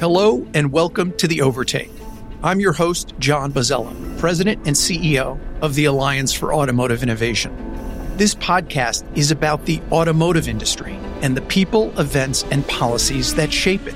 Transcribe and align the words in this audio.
Hello, 0.00 0.46
and 0.54 0.72
welcome 0.72 1.12
to 1.18 1.26
The 1.26 1.42
Overtake. 1.42 1.90
I'm 2.42 2.60
your 2.60 2.72
host, 2.72 3.14
John 3.18 3.52
Bozzella, 3.52 3.92
President 4.18 4.66
and 4.66 4.76
CEO 4.76 5.38
of 5.60 5.74
the 5.74 5.86
Alliance 5.86 6.32
for 6.32 6.54
Automotive 6.54 7.02
Innovation. 7.02 7.52
This 8.16 8.34
podcast 8.34 9.04
is 9.16 9.30
about 9.30 9.66
the 9.66 9.80
automotive 9.92 10.48
industry 10.48 10.98
and 11.20 11.36
the 11.36 11.42
people, 11.42 11.92
events, 11.98 12.44
and 12.50 12.66
policies 12.68 13.34
that 13.34 13.52
shape 13.52 13.86
it. 13.86 13.94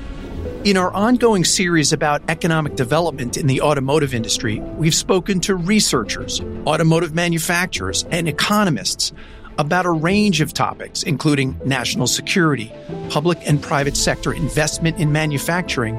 In 0.64 0.76
our 0.76 0.92
ongoing 0.92 1.44
series 1.44 1.92
about 1.92 2.22
economic 2.29 2.76
development 2.76 3.36
in 3.36 3.46
the 3.48 3.60
automotive 3.60 4.14
industry, 4.14 4.60
we've 4.60 4.94
spoken 4.94 5.40
to 5.40 5.56
researchers, 5.56 6.40
automotive 6.66 7.14
manufacturers, 7.14 8.04
and 8.10 8.29
economists 8.29 9.12
about 9.58 9.86
a 9.86 9.90
range 9.90 10.40
of 10.40 10.52
topics, 10.52 11.02
including 11.02 11.60
national 11.64 12.06
security, 12.06 12.72
public 13.08 13.38
and 13.46 13.62
private 13.62 13.96
sector 13.96 14.32
investment 14.32 14.98
in 14.98 15.12
manufacturing, 15.12 15.96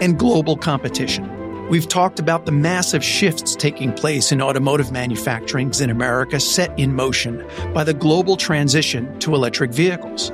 and 0.00 0.18
global 0.18 0.56
competition. 0.56 1.32
We've 1.68 1.88
talked 1.88 2.20
about 2.20 2.46
the 2.46 2.52
massive 2.52 3.02
shifts 3.02 3.56
taking 3.56 3.92
place 3.92 4.30
in 4.30 4.40
automotive 4.40 4.92
manufacturing 4.92 5.72
in 5.80 5.90
America 5.90 6.38
set 6.38 6.76
in 6.78 6.94
motion 6.94 7.44
by 7.74 7.82
the 7.82 7.94
global 7.94 8.36
transition 8.36 9.18
to 9.18 9.34
electric 9.34 9.72
vehicles. 9.72 10.30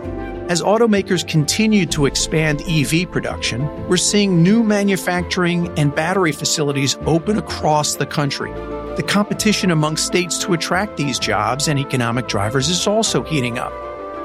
As 0.49 0.61
automakers 0.61 1.27
continue 1.27 1.87
to 1.87 2.05
expand 2.05 2.61
EV 2.69 3.11
production, 3.11 3.67
we're 3.89 3.97
seeing 3.97 4.43
new 4.43 4.63
manufacturing 4.63 5.69
and 5.79 5.95
battery 5.95 6.33
facilities 6.33 6.99
open 7.07 7.39
across 7.39 7.95
the 7.95 8.05
country. 8.05 8.53
The 8.97 9.03
competition 9.03 9.71
among 9.71 9.97
states 9.97 10.37
to 10.41 10.53
attract 10.53 10.99
these 10.99 11.19
jobs 11.19 11.67
and 11.67 11.79
economic 11.79 12.29
drivers 12.29 12.69
is 12.69 12.87
also 12.87 13.23
heating 13.23 13.59
up. 13.59 13.73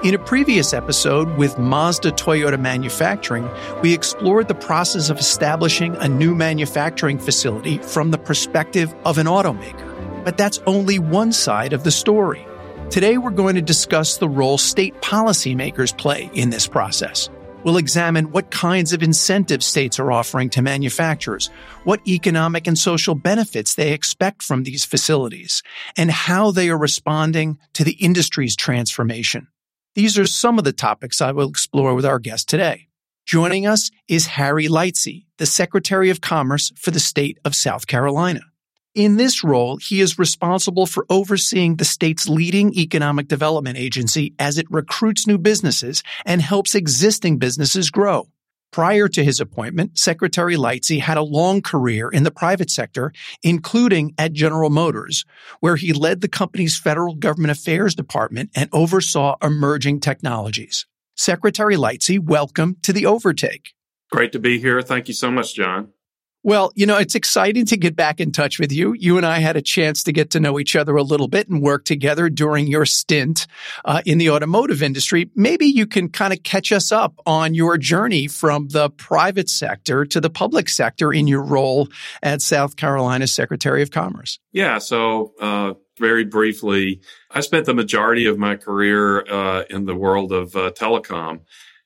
In 0.04 0.14
a 0.14 0.20
previous 0.20 0.74
episode 0.74 1.38
with 1.38 1.58
Mazda 1.58 2.12
Toyota 2.12 2.60
Manufacturing, 2.60 3.50
we 3.82 3.94
explored 3.94 4.50
the 4.50 4.56
process 4.56 5.10
of 5.10 5.20
establishing 5.20 5.96
a 5.96 6.10
new 6.10 6.36
manufacturing 6.36 7.18
facility 7.18 7.78
from 7.78 8.12
the 8.12 8.18
perspective 8.18 8.94
of 9.06 9.18
an 9.18 9.26
automaker. 9.26 10.26
But 10.26 10.38
that's 10.38 10.60
only 10.68 11.00
one 11.00 11.32
side 11.32 11.72
of 11.72 11.86
the 11.86 11.92
story. 11.92 12.46
Today, 12.90 13.18
we're 13.18 13.32
going 13.32 13.56
to 13.56 13.62
discuss 13.62 14.18
the 14.18 14.28
role 14.28 14.58
state 14.58 15.00
policymakers 15.02 15.98
play 15.98 16.30
in 16.34 16.50
this 16.50 16.68
process. 16.68 17.30
We'll 17.64 17.78
examine 17.78 18.32
what 18.32 18.52
kinds 18.52 18.94
of 18.94 19.04
incentives 19.04 19.66
states 19.66 20.00
are 20.00 20.12
offering 20.12 20.50
to 20.52 20.62
manufacturers, 20.62 21.50
what 21.84 22.08
economic 22.08 22.68
and 22.68 22.78
social 22.78 23.16
benefits 23.16 23.76
they 23.76 23.92
expect 23.92 24.44
from 24.44 24.64
these 24.64 24.86
facilities, 24.86 25.64
and 25.98 26.10
how 26.10 26.52
they 26.52 26.70
are 26.70 26.78
responding 26.78 27.58
to 27.74 27.84
the 27.84 27.94
industry's 27.94 28.56
transformation. 28.56 29.48
These 29.96 30.18
are 30.18 30.28
some 30.28 30.58
of 30.58 30.64
the 30.64 30.74
topics 30.74 31.22
I 31.22 31.32
will 31.32 31.50
explore 31.50 31.96
with 31.96 32.06
our 32.06 32.20
guest 32.20 32.48
today. 32.48 32.88
Joining 33.26 33.68
us 33.68 33.92
is 34.08 34.28
Harry 34.28 34.68
Lightsey, 34.68 35.26
the 35.38 35.46
Secretary 35.46 36.10
of 36.10 36.22
Commerce 36.22 36.72
for 36.78 36.92
the 36.92 37.00
state 37.00 37.40
of 37.44 37.56
South 37.56 37.88
Carolina. 37.88 38.42
In 38.98 39.18
this 39.18 39.44
role, 39.44 39.78
he 39.78 40.02
is 40.02 40.18
responsible 40.18 40.88
for 40.88 41.06
overseeing 41.08 41.76
the 41.76 41.86
state's 41.86 42.28
leading 42.28 42.74
economic 42.74 43.28
development 43.28 43.78
agency 43.78 44.34
as 44.40 44.58
it 44.58 44.66
recruits 44.72 45.28
new 45.28 45.38
businesses 45.38 46.02
and 46.26 46.42
helps 46.42 46.74
existing 46.74 47.38
businesses 47.38 47.92
grow. 47.92 48.28
Prior 48.72 49.08
to 49.08 49.24
his 49.24 49.40
appointment, 49.40 50.00
Secretary 50.00 50.56
Lightsey 50.56 51.00
had 51.00 51.18
a 51.18 51.22
long 51.22 51.62
career 51.62 52.10
in 52.10 52.24
the 52.24 52.32
private 52.32 52.72
sector, 52.72 53.14
including 53.44 54.16
at 54.18 54.34
General 54.34 54.72
Motors, 54.72 55.26
where 55.60 55.76
he 55.76 55.94
led 55.94 56.22
the 56.22 56.28
company's 56.28 56.80
federal 56.80 57.14
government 57.14 57.52
affairs 57.52 57.94
department 57.94 58.50
and 58.56 58.68
oversaw 58.74 59.36
emerging 59.44 60.00
technologies. 60.00 60.88
Secretary 61.14 61.76
Lightsey, 61.76 62.20
welcome 62.20 62.78
to 62.82 62.92
the 62.92 63.06
Overtake. 63.06 63.76
Great 64.10 64.32
to 64.32 64.40
be 64.40 64.58
here. 64.58 64.82
Thank 64.82 65.08
you 65.08 65.14
so 65.14 65.30
much, 65.30 65.54
John. 65.54 65.94
Well, 66.44 66.72
you 66.76 66.86
know, 66.86 66.98
it's 66.98 67.16
exciting 67.16 67.66
to 67.66 67.78
get 67.78 67.96
back 67.96 68.20
in 68.20 68.32
touch 68.32 68.60
with 68.60 68.72
you. 68.72 68.94
You 68.94 69.18
and 69.18 69.26
I 69.26 69.40
had 69.40 69.58
a 69.58 69.62
chance 69.62 70.04
to 70.04 70.12
get 70.12 70.30
to 70.32 70.40
know 70.40 70.60
each 70.60 70.76
other 70.76 70.96
a 70.96 71.04
little 71.04 71.28
bit 71.28 71.50
and 71.50 71.62
work 71.62 71.84
together 71.84 72.30
during 72.30 72.68
your 72.68 72.86
stint 72.86 73.48
uh, 73.84 74.02
in 74.06 74.18
the 74.18 74.30
automotive 74.30 74.82
industry. 74.82 75.30
Maybe 75.36 75.66
you 75.66 75.88
can 75.88 76.10
kind 76.10 76.32
of 76.32 76.44
catch 76.44 76.72
us 76.72 76.92
up 76.92 77.20
on 77.26 77.54
your 77.54 77.78
journey 77.78 78.28
from 78.28 78.70
the 78.70 78.90
private 78.92 79.50
sector 79.50 80.06
to 80.06 80.22
the 80.22 80.30
public 80.30 80.70
sector 80.70 81.12
in 81.12 81.28
your 81.28 81.44
role 81.44 81.90
as 82.22 82.46
South 82.46 82.76
Carolina 82.76 83.28
Secretary 83.28 83.82
of 83.82 83.92
Commerce. 83.92 84.40
Yeah. 84.54 84.78
So, 84.78 85.34
uh, 85.42 85.74
very 86.00 86.26
briefly, 86.26 87.02
I 87.32 87.42
spent 87.42 87.66
the 87.66 87.74
majority 87.74 88.28
of 88.28 88.38
my 88.38 88.56
career 88.56 89.26
uh, 89.28 89.64
in 89.70 89.86
the 89.86 89.96
world 89.96 90.32
of 90.32 90.56
uh, 90.56 90.72
telecom 90.72 91.42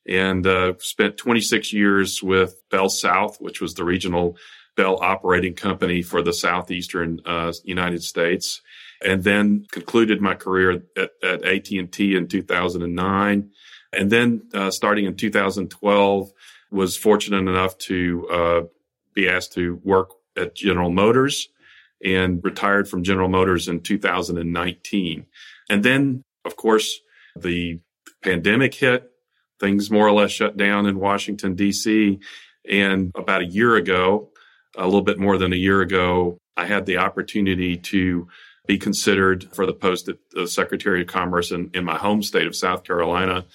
and 0.08 0.46
uh, 0.48 0.74
spent 0.80 1.18
26 1.18 1.74
years 1.74 2.24
with 2.24 2.56
Bell 2.70 2.90
South, 2.90 3.40
which 3.40 3.62
was 3.62 3.74
the 3.74 3.84
regional 3.84 4.38
Bell 4.76 4.98
operating 5.02 5.54
company 5.54 6.02
for 6.02 6.22
the 6.22 6.34
southeastern 6.34 7.20
uh, 7.26 7.54
United 7.64 8.04
States, 8.04 8.62
and 9.04 9.24
then 9.24 9.66
concluded 9.72 10.22
my 10.22 10.34
career 10.34 10.84
at, 10.98 11.12
at 11.24 11.44
AT&T 11.44 12.16
in 12.16 12.28
2009, 12.28 13.50
and 13.94 14.10
then 14.10 14.42
uh, 14.54 14.72
starting 14.72 15.06
in 15.06 15.16
2012, 15.16 16.32
was 16.72 16.96
fortunate 16.96 17.50
enough 17.50 17.78
to 17.78 18.28
uh, 18.32 18.62
be 19.14 19.28
asked 19.28 19.54
to 19.54 19.80
work 19.84 20.12
at 20.38 20.56
General 20.56 20.90
Motors, 20.90 21.50
and 22.04 22.44
retired 22.44 22.88
from 22.88 23.04
General 23.04 23.28
Motors 23.28 23.68
in 23.68 23.82
2019, 23.82 25.26
and 25.70 25.84
then 25.84 26.24
of 26.46 26.56
course 26.56 27.02
the 27.36 27.80
pandemic 28.24 28.74
hit 28.74 29.11
things 29.62 29.90
more 29.90 30.06
or 30.06 30.12
less 30.12 30.32
shut 30.32 30.58
down 30.58 30.86
in 30.86 31.00
Washington, 31.00 31.56
D.C. 31.56 32.20
And 32.70 33.12
about 33.16 33.42
a 33.42 33.46
year 33.46 33.78
ago, 33.78 34.30
a 34.76 34.84
little 34.86 35.04
bit 35.04 35.20
more 35.20 35.38
than 35.38 35.54
a 35.54 35.58
year 35.58 35.80
ago, 35.82 36.38
I 36.58 36.66
had 36.66 36.86
the 36.86 36.98
opportunity 36.98 37.78
to 37.78 38.28
be 38.68 38.78
considered 38.78 39.48
for 39.54 39.66
the 39.66 39.74
post 39.74 40.10
of 40.10 40.18
the 40.32 40.48
Secretary 40.48 41.02
of 41.02 41.08
Commerce 41.08 41.52
in, 41.52 41.70
in 41.74 41.86
my 41.86 41.98
home 41.98 42.22
state 42.24 42.48
of 42.48 42.56
South 42.56 42.84
Carolina, 42.84 43.46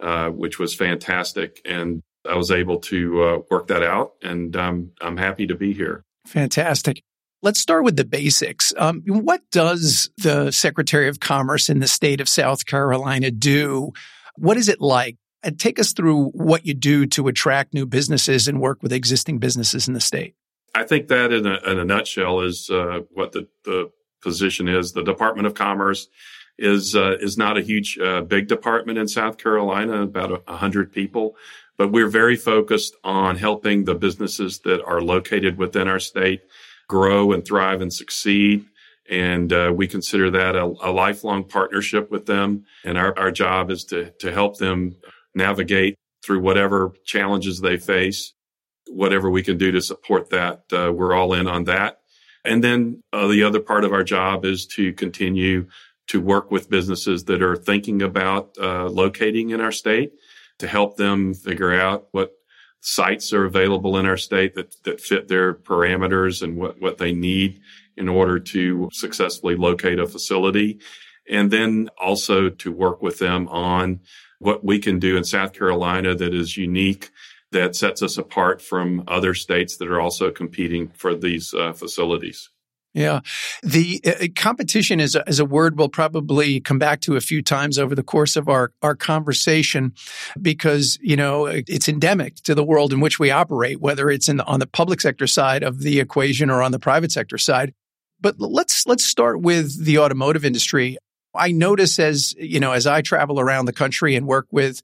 uh, 0.00 0.28
which 0.28 0.58
was 0.58 0.74
fantastic. 0.74 1.60
And 1.64 2.02
I 2.28 2.36
was 2.36 2.50
able 2.50 2.78
to 2.80 3.22
uh, 3.22 3.38
work 3.50 3.66
that 3.68 3.82
out, 3.82 4.12
and 4.22 4.56
um, 4.56 4.92
I'm 5.00 5.16
happy 5.16 5.46
to 5.46 5.54
be 5.54 5.72
here. 5.74 6.04
Fantastic. 6.26 7.02
Let's 7.42 7.60
start 7.60 7.84
with 7.84 7.96
the 7.96 8.06
basics. 8.06 8.72
Um, 8.78 9.02
what 9.06 9.42
does 9.52 10.08
the 10.16 10.50
Secretary 10.50 11.08
of 11.08 11.20
Commerce 11.20 11.68
in 11.68 11.80
the 11.80 11.86
state 11.86 12.22
of 12.22 12.28
South 12.28 12.64
Carolina 12.64 13.30
do? 13.30 13.92
What 14.36 14.56
is 14.56 14.70
it 14.70 14.80
like 14.80 15.16
take 15.50 15.78
us 15.78 15.92
through 15.92 16.26
what 16.30 16.66
you 16.66 16.74
do 16.74 17.06
to 17.06 17.28
attract 17.28 17.74
new 17.74 17.86
businesses 17.86 18.48
and 18.48 18.60
work 18.60 18.82
with 18.82 18.92
existing 18.92 19.38
businesses 19.38 19.88
in 19.88 19.94
the 19.94 20.00
state. 20.00 20.34
I 20.74 20.82
think 20.84 21.08
that, 21.08 21.32
in 21.32 21.46
a, 21.46 21.58
in 21.70 21.78
a 21.78 21.84
nutshell, 21.84 22.40
is 22.40 22.68
uh, 22.68 23.00
what 23.10 23.32
the, 23.32 23.46
the 23.64 23.90
position 24.20 24.68
is. 24.68 24.92
The 24.92 25.04
Department 25.04 25.46
of 25.46 25.54
Commerce 25.54 26.08
is 26.58 26.96
uh, 26.96 27.16
is 27.20 27.36
not 27.38 27.56
a 27.56 27.62
huge, 27.62 27.98
uh, 27.98 28.22
big 28.22 28.48
department 28.48 28.98
in 28.98 29.08
South 29.08 29.38
Carolina, 29.38 30.02
about 30.02 30.42
a 30.46 30.56
hundred 30.56 30.92
people, 30.92 31.36
but 31.76 31.92
we're 31.92 32.08
very 32.08 32.36
focused 32.36 32.96
on 33.04 33.36
helping 33.36 33.84
the 33.84 33.94
businesses 33.94 34.60
that 34.60 34.82
are 34.84 35.00
located 35.00 35.58
within 35.58 35.88
our 35.88 36.00
state 36.00 36.42
grow 36.88 37.32
and 37.32 37.44
thrive 37.44 37.80
and 37.80 37.92
succeed. 37.92 38.66
And 39.08 39.52
uh, 39.52 39.72
we 39.74 39.86
consider 39.86 40.30
that 40.30 40.56
a, 40.56 40.64
a, 40.64 40.90
lifelong 40.90 41.44
partnership 41.44 42.10
with 42.10 42.24
them. 42.24 42.64
And 42.84 42.96
our, 42.96 43.18
our 43.18 43.30
job 43.30 43.70
is 43.70 43.84
to 43.86 44.10
to 44.20 44.32
help 44.32 44.56
them 44.56 44.96
navigate 45.34 45.96
through 46.24 46.40
whatever 46.40 46.94
challenges 47.04 47.60
they 47.60 47.76
face, 47.76 48.32
whatever 48.88 49.30
we 49.30 49.42
can 49.42 49.58
do 49.58 49.70
to 49.72 49.80
support 49.80 50.30
that. 50.30 50.64
Uh, 50.72 50.92
we're 50.92 51.14
all 51.14 51.34
in 51.34 51.46
on 51.46 51.64
that. 51.64 52.00
And 52.44 52.62
then 52.62 53.02
uh, 53.12 53.26
the 53.26 53.42
other 53.42 53.60
part 53.60 53.84
of 53.84 53.92
our 53.92 54.04
job 54.04 54.44
is 54.44 54.66
to 54.74 54.92
continue 54.92 55.66
to 56.08 56.20
work 56.20 56.50
with 56.50 56.68
businesses 56.68 57.24
that 57.24 57.42
are 57.42 57.56
thinking 57.56 58.02
about 58.02 58.56
uh, 58.60 58.88
locating 58.88 59.50
in 59.50 59.60
our 59.60 59.72
state 59.72 60.12
to 60.58 60.68
help 60.68 60.96
them 60.96 61.34
figure 61.34 61.74
out 61.74 62.08
what 62.12 62.32
sites 62.80 63.32
are 63.32 63.46
available 63.46 63.96
in 63.96 64.04
our 64.04 64.18
state 64.18 64.54
that, 64.54 64.74
that 64.84 65.00
fit 65.00 65.28
their 65.28 65.54
parameters 65.54 66.42
and 66.42 66.56
what, 66.56 66.80
what 66.80 66.98
they 66.98 67.12
need 67.12 67.60
in 67.96 68.08
order 68.08 68.38
to 68.38 68.88
successfully 68.92 69.56
locate 69.56 69.98
a 69.98 70.06
facility. 70.06 70.78
And 71.28 71.50
then 71.50 71.88
also 71.98 72.50
to 72.50 72.70
work 72.70 73.00
with 73.00 73.18
them 73.18 73.48
on 73.48 74.00
what 74.44 74.64
we 74.64 74.78
can 74.78 74.98
do 74.98 75.16
in 75.16 75.24
South 75.24 75.52
Carolina 75.54 76.14
that 76.14 76.34
is 76.34 76.56
unique 76.56 77.10
that 77.50 77.74
sets 77.74 78.02
us 78.02 78.18
apart 78.18 78.60
from 78.60 79.04
other 79.08 79.32
states 79.32 79.76
that 79.78 79.88
are 79.88 80.00
also 80.00 80.30
competing 80.30 80.88
for 80.88 81.14
these 81.14 81.54
uh, 81.54 81.72
facilities. 81.72 82.50
Yeah. 82.92 83.20
The 83.62 84.00
uh, 84.06 84.26
competition 84.36 85.00
is 85.00 85.16
a, 85.16 85.24
is 85.26 85.40
a 85.40 85.44
word 85.44 85.78
we'll 85.78 85.88
probably 85.88 86.60
come 86.60 86.78
back 86.78 87.00
to 87.02 87.16
a 87.16 87.20
few 87.20 87.42
times 87.42 87.78
over 87.78 87.94
the 87.94 88.04
course 88.04 88.36
of 88.36 88.48
our, 88.48 88.72
our 88.82 88.94
conversation 88.94 89.94
because, 90.40 90.98
you 91.02 91.16
know, 91.16 91.46
it's 91.46 91.88
endemic 91.88 92.36
to 92.42 92.54
the 92.54 92.62
world 92.62 92.92
in 92.92 93.00
which 93.00 93.18
we 93.18 93.30
operate, 93.30 93.80
whether 93.80 94.10
it's 94.10 94.28
in 94.28 94.36
the, 94.36 94.44
on 94.44 94.60
the 94.60 94.66
public 94.66 95.00
sector 95.00 95.26
side 95.26 95.64
of 95.64 95.80
the 95.80 95.98
equation 95.98 96.50
or 96.50 96.62
on 96.62 96.70
the 96.70 96.78
private 96.78 97.10
sector 97.10 97.38
side. 97.38 97.72
But 98.20 98.38
let's, 98.38 98.86
let's 98.86 99.04
start 99.04 99.40
with 99.40 99.84
the 99.84 99.98
automotive 99.98 100.44
industry. 100.44 100.96
I 101.34 101.52
notice 101.52 101.98
as, 101.98 102.34
you 102.38 102.60
know, 102.60 102.72
as 102.72 102.86
I 102.86 103.02
travel 103.02 103.40
around 103.40 103.66
the 103.66 103.72
country 103.72 104.16
and 104.16 104.26
work 104.26 104.46
with 104.50 104.82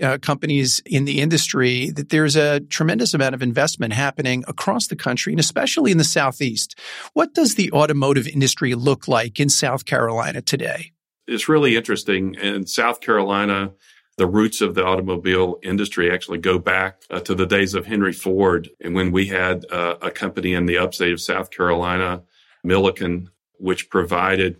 uh, 0.00 0.18
companies 0.18 0.80
in 0.86 1.04
the 1.04 1.20
industry 1.20 1.90
that 1.90 2.08
there's 2.08 2.36
a 2.36 2.60
tremendous 2.60 3.12
amount 3.14 3.34
of 3.34 3.42
investment 3.42 3.92
happening 3.92 4.44
across 4.48 4.86
the 4.86 4.96
country 4.96 5.32
and 5.32 5.40
especially 5.40 5.90
in 5.92 5.98
the 5.98 6.04
Southeast. 6.04 6.78
What 7.12 7.34
does 7.34 7.54
the 7.54 7.70
automotive 7.72 8.26
industry 8.26 8.74
look 8.74 9.08
like 9.08 9.38
in 9.38 9.48
South 9.48 9.84
Carolina 9.84 10.40
today? 10.40 10.92
It's 11.26 11.48
really 11.48 11.76
interesting. 11.76 12.34
In 12.34 12.66
South 12.66 13.00
Carolina, 13.00 13.72
the 14.16 14.26
roots 14.26 14.60
of 14.60 14.74
the 14.74 14.84
automobile 14.84 15.58
industry 15.62 16.10
actually 16.10 16.38
go 16.38 16.58
back 16.58 17.02
uh, 17.10 17.20
to 17.20 17.34
the 17.34 17.46
days 17.46 17.74
of 17.74 17.86
Henry 17.86 18.12
Ford 18.12 18.70
and 18.80 18.94
when 18.94 19.12
we 19.12 19.26
had 19.26 19.64
uh, 19.70 19.96
a 20.02 20.10
company 20.10 20.54
in 20.54 20.66
the 20.66 20.78
upstate 20.78 21.12
of 21.12 21.20
South 21.20 21.50
Carolina, 21.50 22.22
Milliken, 22.64 23.30
which 23.58 23.88
provided 23.90 24.56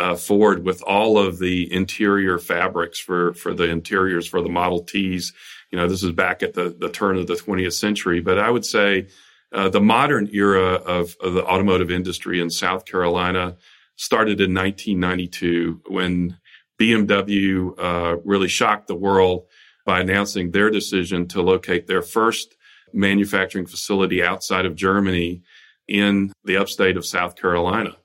uh, 0.00 0.16
Ford 0.16 0.64
with 0.64 0.82
all 0.82 1.18
of 1.18 1.38
the 1.38 1.70
interior 1.72 2.38
fabrics 2.38 2.98
for, 2.98 3.34
for 3.34 3.52
the 3.52 3.68
interiors 3.68 4.26
for 4.26 4.40
the 4.40 4.48
Model 4.48 4.82
Ts. 4.82 5.32
You 5.70 5.78
know, 5.78 5.86
this 5.86 6.02
is 6.02 6.12
back 6.12 6.42
at 6.42 6.54
the, 6.54 6.74
the 6.76 6.88
turn 6.88 7.18
of 7.18 7.26
the 7.26 7.34
20th 7.34 7.74
century, 7.74 8.20
but 8.20 8.38
I 8.38 8.50
would 8.50 8.64
say 8.64 9.08
uh, 9.52 9.68
the 9.68 9.80
modern 9.80 10.30
era 10.32 10.74
of, 10.74 11.16
of, 11.20 11.34
the 11.34 11.44
automotive 11.44 11.90
industry 11.90 12.40
in 12.40 12.48
South 12.48 12.86
Carolina 12.86 13.56
started 13.96 14.40
in 14.40 14.54
1992 14.54 15.82
when 15.88 16.38
BMW 16.80 17.74
uh, 17.78 18.16
really 18.24 18.48
shocked 18.48 18.86
the 18.86 18.94
world 18.94 19.44
by 19.84 20.00
announcing 20.00 20.50
their 20.50 20.70
decision 20.70 21.28
to 21.28 21.42
locate 21.42 21.86
their 21.86 22.00
first 22.00 22.56
manufacturing 22.92 23.66
facility 23.66 24.22
outside 24.22 24.64
of 24.64 24.74
Germany 24.76 25.42
in 25.86 26.32
the 26.44 26.56
upstate 26.56 26.96
of 26.96 27.04
South 27.04 27.36
Carolina. 27.36 27.96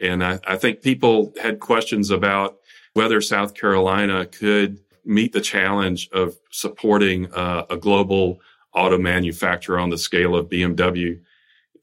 And 0.00 0.24
I, 0.24 0.38
I 0.46 0.56
think 0.56 0.82
people 0.82 1.32
had 1.40 1.60
questions 1.60 2.10
about 2.10 2.58
whether 2.94 3.20
South 3.20 3.54
Carolina 3.54 4.26
could 4.26 4.80
meet 5.04 5.32
the 5.32 5.40
challenge 5.40 6.08
of 6.12 6.36
supporting 6.50 7.32
uh, 7.32 7.64
a 7.70 7.76
global 7.76 8.40
auto 8.74 8.98
manufacturer 8.98 9.78
on 9.78 9.90
the 9.90 9.98
scale 9.98 10.36
of 10.36 10.48
BMW. 10.48 11.20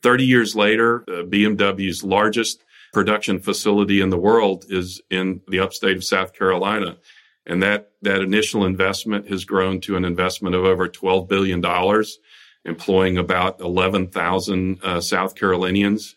30 0.04 0.26
years 0.26 0.56
later, 0.56 1.04
uh, 1.08 1.24
BMW's 1.24 2.04
largest 2.04 2.64
production 2.94 3.40
facility 3.40 4.00
in 4.00 4.10
the 4.10 4.18
world 4.18 4.66
is 4.70 5.02
in 5.10 5.42
the 5.48 5.60
upstate 5.60 5.98
of 5.98 6.04
South 6.04 6.34
Carolina. 6.34 6.98
And 7.46 7.62
that, 7.62 7.92
that 8.02 8.22
initial 8.22 8.66
investment 8.66 9.30
has 9.30 9.46
grown 9.46 9.82
to 9.82 9.98
an 9.98 10.06
investment 10.06 10.56
of 10.56 10.64
over 10.64 10.88
$12 10.88 11.28
billion, 11.28 11.64
employing 12.64 13.18
about 13.18 13.60
11,000 13.62 14.80
uh, 14.84 15.02
South 15.02 15.36
Carolinians. 15.36 16.16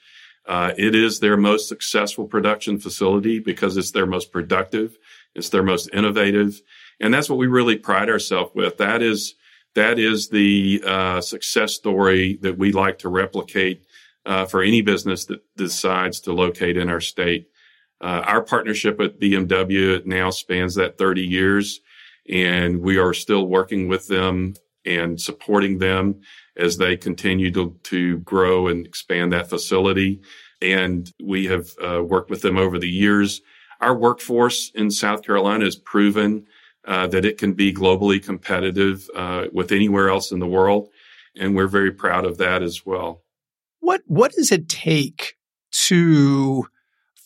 Uh, 0.48 0.72
it 0.78 0.94
is 0.94 1.20
their 1.20 1.36
most 1.36 1.68
successful 1.68 2.26
production 2.26 2.78
facility 2.78 3.38
because 3.38 3.76
it's 3.76 3.90
their 3.90 4.06
most 4.06 4.32
productive. 4.32 4.96
It's 5.34 5.50
their 5.50 5.62
most 5.62 5.90
innovative. 5.92 6.62
And 6.98 7.12
that's 7.12 7.28
what 7.28 7.38
we 7.38 7.46
really 7.46 7.76
pride 7.76 8.08
ourselves 8.08 8.52
with. 8.54 8.78
That 8.78 9.02
is, 9.02 9.34
that 9.74 9.98
is 9.98 10.30
the 10.30 10.82
uh, 10.86 11.20
success 11.20 11.74
story 11.74 12.38
that 12.40 12.56
we 12.56 12.72
like 12.72 12.98
to 13.00 13.10
replicate 13.10 13.84
uh, 14.24 14.46
for 14.46 14.62
any 14.62 14.80
business 14.80 15.26
that 15.26 15.40
decides 15.56 16.20
to 16.20 16.32
locate 16.32 16.78
in 16.78 16.88
our 16.88 17.00
state. 17.00 17.48
Uh, 18.00 18.22
our 18.24 18.42
partnership 18.42 18.98
with 18.98 19.20
BMW 19.20 20.04
now 20.06 20.30
spans 20.30 20.76
that 20.76 20.96
30 20.96 21.22
years, 21.22 21.80
and 22.28 22.80
we 22.80 22.96
are 22.96 23.12
still 23.12 23.46
working 23.46 23.86
with 23.86 24.08
them 24.08 24.54
and 24.88 25.20
supporting 25.20 25.78
them 25.78 26.20
as 26.56 26.78
they 26.78 26.96
continue 26.96 27.50
to, 27.52 27.76
to 27.84 28.18
grow 28.18 28.66
and 28.66 28.86
expand 28.86 29.32
that 29.32 29.48
facility. 29.48 30.20
And 30.62 31.12
we 31.22 31.44
have 31.46 31.68
uh, 31.78 32.02
worked 32.02 32.30
with 32.30 32.42
them 32.42 32.56
over 32.56 32.78
the 32.78 32.88
years. 32.88 33.42
Our 33.80 33.96
workforce 33.96 34.72
in 34.74 34.90
South 34.90 35.22
Carolina 35.22 35.66
has 35.66 35.76
proven 35.76 36.46
uh, 36.86 37.06
that 37.08 37.24
it 37.24 37.38
can 37.38 37.52
be 37.52 37.72
globally 37.72 38.24
competitive 38.24 39.08
uh, 39.14 39.46
with 39.52 39.70
anywhere 39.70 40.08
else 40.08 40.32
in 40.32 40.40
the 40.40 40.46
world. 40.46 40.88
And 41.36 41.54
we're 41.54 41.68
very 41.68 41.92
proud 41.92 42.24
of 42.24 42.38
that 42.38 42.62
as 42.62 42.84
well. 42.84 43.22
What, 43.80 44.00
what 44.06 44.32
does 44.32 44.50
it 44.50 44.68
take 44.68 45.36
to, 45.86 46.66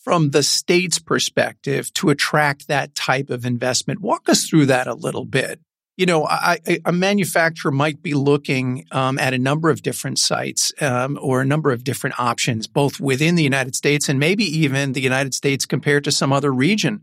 from 0.04 0.30
the 0.30 0.42
state's 0.42 0.98
perspective, 0.98 1.92
to 1.94 2.10
attract 2.10 2.68
that 2.68 2.94
type 2.94 3.30
of 3.30 3.46
investment? 3.46 4.00
Walk 4.00 4.28
us 4.28 4.46
through 4.46 4.66
that 4.66 4.88
a 4.88 4.94
little 4.94 5.24
bit 5.24 5.60
you 5.96 6.06
know, 6.06 6.26
I, 6.26 6.58
a 6.84 6.92
manufacturer 6.92 7.70
might 7.70 8.02
be 8.02 8.14
looking 8.14 8.86
um, 8.92 9.18
at 9.18 9.34
a 9.34 9.38
number 9.38 9.68
of 9.68 9.82
different 9.82 10.18
sites 10.18 10.72
um, 10.80 11.18
or 11.20 11.42
a 11.42 11.44
number 11.44 11.70
of 11.70 11.84
different 11.84 12.18
options, 12.18 12.66
both 12.66 12.98
within 12.98 13.34
the 13.34 13.42
United 13.42 13.76
States 13.76 14.08
and 14.08 14.18
maybe 14.18 14.44
even 14.44 14.92
the 14.92 15.02
United 15.02 15.34
States 15.34 15.66
compared 15.66 16.04
to 16.04 16.12
some 16.12 16.32
other 16.32 16.52
region 16.52 17.02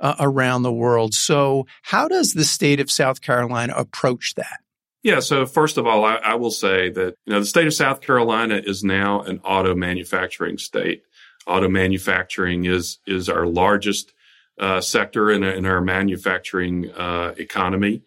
uh, 0.00 0.16
around 0.20 0.62
the 0.62 0.72
world. 0.72 1.14
So, 1.14 1.66
how 1.82 2.08
does 2.08 2.34
the 2.34 2.44
state 2.44 2.78
of 2.78 2.90
South 2.90 3.22
Carolina 3.22 3.72
approach 3.74 4.34
that? 4.34 4.60
Yeah, 5.02 5.20
so 5.20 5.46
first 5.46 5.78
of 5.78 5.86
all, 5.86 6.04
I, 6.04 6.16
I 6.16 6.34
will 6.34 6.50
say 6.50 6.90
that 6.90 7.14
you 7.24 7.32
know 7.32 7.40
the 7.40 7.46
state 7.46 7.66
of 7.66 7.74
South 7.74 8.00
Carolina 8.00 8.60
is 8.62 8.84
now 8.84 9.22
an 9.22 9.40
auto 9.44 9.74
manufacturing 9.74 10.58
state. 10.58 11.02
Auto 11.46 11.68
manufacturing 11.68 12.66
is 12.66 12.98
is 13.06 13.28
our 13.30 13.46
largest 13.46 14.12
uh, 14.58 14.80
sector 14.80 15.30
in, 15.30 15.44
in, 15.44 15.64
our 15.64 15.80
manufacturing 15.80 16.90
uh, 16.92 17.34
economy 17.36 18.02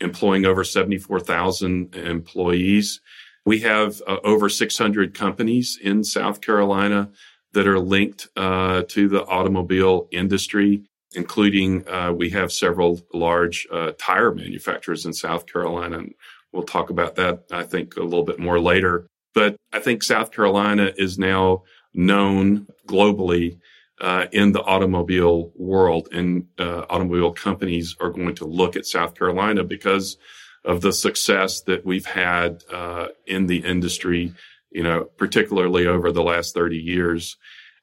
employing 0.00 0.46
over 0.46 0.64
74,000 0.64 1.94
employees. 1.94 3.00
We 3.44 3.60
have 3.60 4.02
uh, 4.06 4.18
over 4.24 4.48
600 4.48 5.14
companies 5.14 5.78
in 5.80 6.04
South 6.04 6.40
Carolina 6.40 7.10
that 7.52 7.66
are 7.66 7.80
linked 7.80 8.28
uh, 8.36 8.82
to 8.88 9.08
the 9.08 9.24
automobile 9.26 10.08
industry, 10.12 10.84
including 11.14 11.88
uh, 11.88 12.12
we 12.12 12.30
have 12.30 12.52
several 12.52 13.00
large 13.12 13.66
uh, 13.72 13.92
tire 13.98 14.32
manufacturers 14.32 15.04
in 15.04 15.12
South 15.12 15.46
Carolina. 15.46 15.98
And 15.98 16.14
we'll 16.52 16.62
talk 16.62 16.90
about 16.90 17.16
that, 17.16 17.44
I 17.50 17.64
think, 17.64 17.96
a 17.96 18.02
little 18.02 18.24
bit 18.24 18.38
more 18.38 18.60
later. 18.60 19.06
But 19.34 19.56
I 19.72 19.80
think 19.80 20.02
South 20.02 20.32
Carolina 20.32 20.92
is 20.96 21.18
now 21.18 21.62
known 21.94 22.66
globally 22.86 23.58
uh, 24.00 24.26
in 24.32 24.52
the 24.52 24.62
automobile 24.62 25.52
world, 25.56 26.08
and 26.12 26.46
uh, 26.58 26.84
automobile 26.88 27.32
companies 27.32 27.96
are 28.00 28.10
going 28.10 28.34
to 28.36 28.46
look 28.46 28.76
at 28.76 28.86
South 28.86 29.14
Carolina 29.14 29.64
because 29.64 30.16
of 30.64 30.80
the 30.80 30.92
success 30.92 31.62
that 31.62 31.84
we've 31.84 32.06
had 32.06 32.62
uh, 32.72 33.08
in 33.26 33.46
the 33.46 33.58
industry. 33.58 34.32
You 34.70 34.84
know, 34.84 35.04
particularly 35.04 35.86
over 35.86 36.12
the 36.12 36.22
last 36.22 36.54
thirty 36.54 36.78
years. 36.78 37.36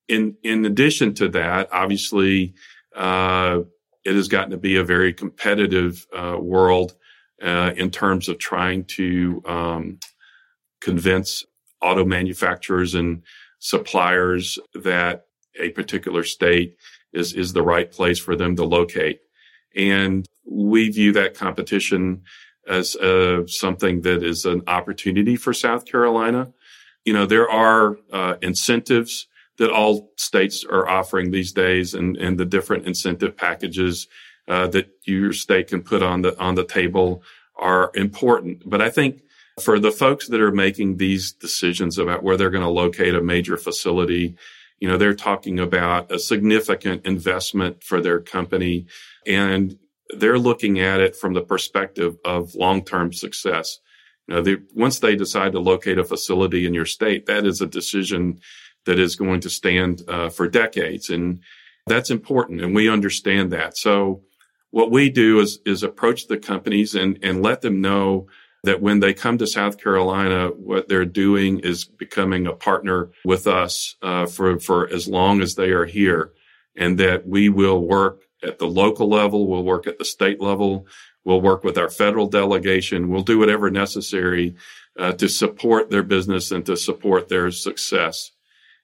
In 0.07 0.37
in 0.41 0.63
addition 0.65 1.13
to 1.15 1.27
that, 1.29 1.67
obviously, 1.71 2.53
uh, 2.95 3.59
it 4.05 4.15
has 4.15 4.29
gotten 4.29 4.51
to 4.51 4.57
be 4.57 4.77
a 4.77 4.85
very 4.85 5.13
competitive 5.13 6.07
uh, 6.15 6.37
world 6.39 6.95
uh, 7.41 7.73
in 7.75 7.91
terms 7.91 8.29
of 8.29 8.39
trying 8.39 8.85
to 8.85 9.43
um, 9.45 9.99
convince 10.79 11.45
auto 11.81 12.05
manufacturers 12.05 12.95
and 12.95 13.23
suppliers 13.59 14.57
that 14.73 15.26
a 15.59 15.69
particular 15.69 16.23
state 16.23 16.77
is, 17.13 17.33
is 17.33 17.53
the 17.53 17.63
right 17.63 17.91
place 17.91 18.19
for 18.19 18.35
them 18.35 18.55
to 18.55 18.63
locate. 18.63 19.21
And 19.75 20.25
we 20.45 20.89
view 20.89 21.11
that 21.13 21.35
competition 21.35 22.23
as 22.67 22.95
uh, 22.95 23.45
something 23.47 24.01
that 24.01 24.23
is 24.23 24.45
an 24.45 24.63
opportunity 24.67 25.35
for 25.35 25.53
South 25.53 25.85
Carolina. 25.85 26.51
You 27.05 27.13
know, 27.13 27.25
there 27.25 27.49
are 27.49 27.97
uh, 28.11 28.35
incentives 28.41 29.27
that 29.57 29.71
all 29.71 30.11
states 30.17 30.65
are 30.69 30.87
offering 30.87 31.31
these 31.31 31.51
days 31.51 31.93
and, 31.93 32.17
and 32.17 32.37
the 32.37 32.45
different 32.45 32.85
incentive 32.85 33.35
packages 33.35 34.07
uh, 34.47 34.67
that 34.67 34.89
your 35.05 35.33
state 35.33 35.67
can 35.67 35.81
put 35.81 36.01
on 36.01 36.21
the 36.21 36.37
on 36.39 36.55
the 36.55 36.63
table 36.63 37.21
are 37.57 37.91
important. 37.95 38.63
But 38.65 38.81
I 38.81 38.89
think 38.89 39.21
for 39.59 39.79
the 39.79 39.91
folks 39.91 40.27
that 40.27 40.39
are 40.39 40.51
making 40.51 40.97
these 40.97 41.31
decisions 41.31 41.97
about 41.97 42.23
where 42.23 42.37
they're 42.37 42.51
going 42.51 42.63
to 42.63 42.69
locate 42.69 43.15
a 43.15 43.21
major 43.21 43.57
facility 43.57 44.37
you 44.79 44.87
know, 44.87 44.97
they're 44.97 45.15
talking 45.15 45.59
about 45.59 46.11
a 46.11 46.19
significant 46.19 47.05
investment 47.05 47.83
for 47.83 48.01
their 48.01 48.19
company 48.19 48.85
and 49.25 49.77
they're 50.09 50.39
looking 50.39 50.79
at 50.79 51.01
it 51.01 51.15
from 51.15 51.33
the 51.33 51.41
perspective 51.41 52.15
of 52.23 52.55
long-term 52.55 53.11
success. 53.13 53.79
You 54.27 54.35
know, 54.35 54.41
they, 54.41 54.57
once 54.73 54.99
they 54.99 55.15
decide 55.15 55.51
to 55.53 55.59
locate 55.59 55.97
a 55.97 56.03
facility 56.03 56.65
in 56.65 56.73
your 56.73 56.85
state, 56.85 57.25
that 57.25 57.45
is 57.45 57.61
a 57.61 57.67
decision 57.67 58.39
that 58.85 58.99
is 58.99 59.15
going 59.15 59.41
to 59.41 59.49
stand 59.49 60.01
uh, 60.07 60.29
for 60.29 60.47
decades. 60.47 61.09
And 61.09 61.41
that's 61.87 62.09
important. 62.09 62.61
And 62.61 62.73
we 62.73 62.89
understand 62.89 63.51
that. 63.51 63.77
So 63.77 64.23
what 64.71 64.91
we 64.91 65.09
do 65.09 65.39
is, 65.39 65.59
is 65.65 65.83
approach 65.83 66.27
the 66.27 66.37
companies 66.37 66.95
and, 66.95 67.19
and 67.21 67.41
let 67.41 67.61
them 67.61 67.81
know 67.81 68.27
that 68.67 68.81
when 68.81 68.99
they 68.99 69.13
come 69.13 69.37
to 69.37 69.47
South 69.47 69.81
Carolina, 69.81 70.49
what 70.49 70.87
they're 70.87 71.05
doing 71.05 71.59
is 71.59 71.85
becoming 71.85 72.45
a 72.45 72.53
partner 72.53 73.09
with 73.25 73.47
us 73.47 73.95
uh, 74.01 74.25
for 74.25 74.59
for 74.59 74.87
as 74.89 75.07
long 75.07 75.41
as 75.41 75.55
they 75.55 75.69
are 75.69 75.85
here, 75.85 76.33
and 76.75 76.97
that 76.97 77.27
we 77.27 77.49
will 77.49 77.81
work 77.85 78.21
at 78.43 78.59
the 78.59 78.67
local 78.67 79.09
level, 79.09 79.47
we'll 79.47 79.63
work 79.63 79.87
at 79.87 79.97
the 79.97 80.05
state 80.05 80.41
level, 80.41 80.85
we'll 81.23 81.41
work 81.41 81.63
with 81.63 81.77
our 81.77 81.89
federal 81.89 82.27
delegation, 82.27 83.09
we'll 83.09 83.23
do 83.23 83.39
whatever 83.39 83.71
necessary 83.71 84.55
uh, 84.99 85.13
to 85.13 85.27
support 85.27 85.89
their 85.89 86.03
business 86.03 86.51
and 86.51 86.65
to 86.65 86.75
support 86.77 87.29
their 87.29 87.51
success. 87.51 88.31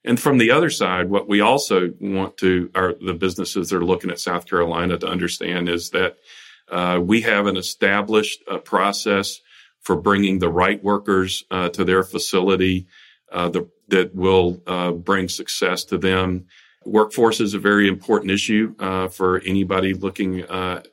And 0.05 0.19
from 0.19 0.37
the 0.37 0.51
other 0.51 0.69
side, 0.69 1.09
what 1.09 1.29
we 1.29 1.39
also 1.39 1.91
want 1.99 2.37
to, 2.37 2.69
our, 2.75 2.93
the 2.93 3.13
businesses 3.13 3.69
that 3.69 3.77
are 3.77 3.85
looking 3.85 4.11
at 4.11 4.19
South 4.19 4.45
Carolina 4.45 4.97
to 4.97 5.07
understand 5.07 5.69
is 5.69 5.91
that 5.91 6.17
uh, 6.69 6.99
we 7.01 7.21
have 7.21 7.47
an 7.47 7.57
established 7.57 8.43
uh, 8.49 8.57
process 8.57 9.39
for 9.83 9.95
bringing 9.95 10.39
the 10.39 10.49
right 10.49 10.83
workers 10.83 11.43
uh, 11.51 11.69
to 11.69 11.83
their 11.83 12.03
facility 12.03 12.87
uh, 13.31 13.49
the, 13.49 13.69
that 13.87 14.13
will 14.15 14.61
uh, 14.67 14.91
bring 14.91 15.29
success 15.29 15.83
to 15.85 15.97
them. 15.97 16.45
Workforce 16.85 17.39
is 17.39 17.53
a 17.53 17.59
very 17.59 17.87
important 17.87 18.31
issue 18.31 18.75
uh, 18.79 19.07
for 19.07 19.39
anybody 19.45 19.93
looking 19.93 20.37
to 20.37 20.83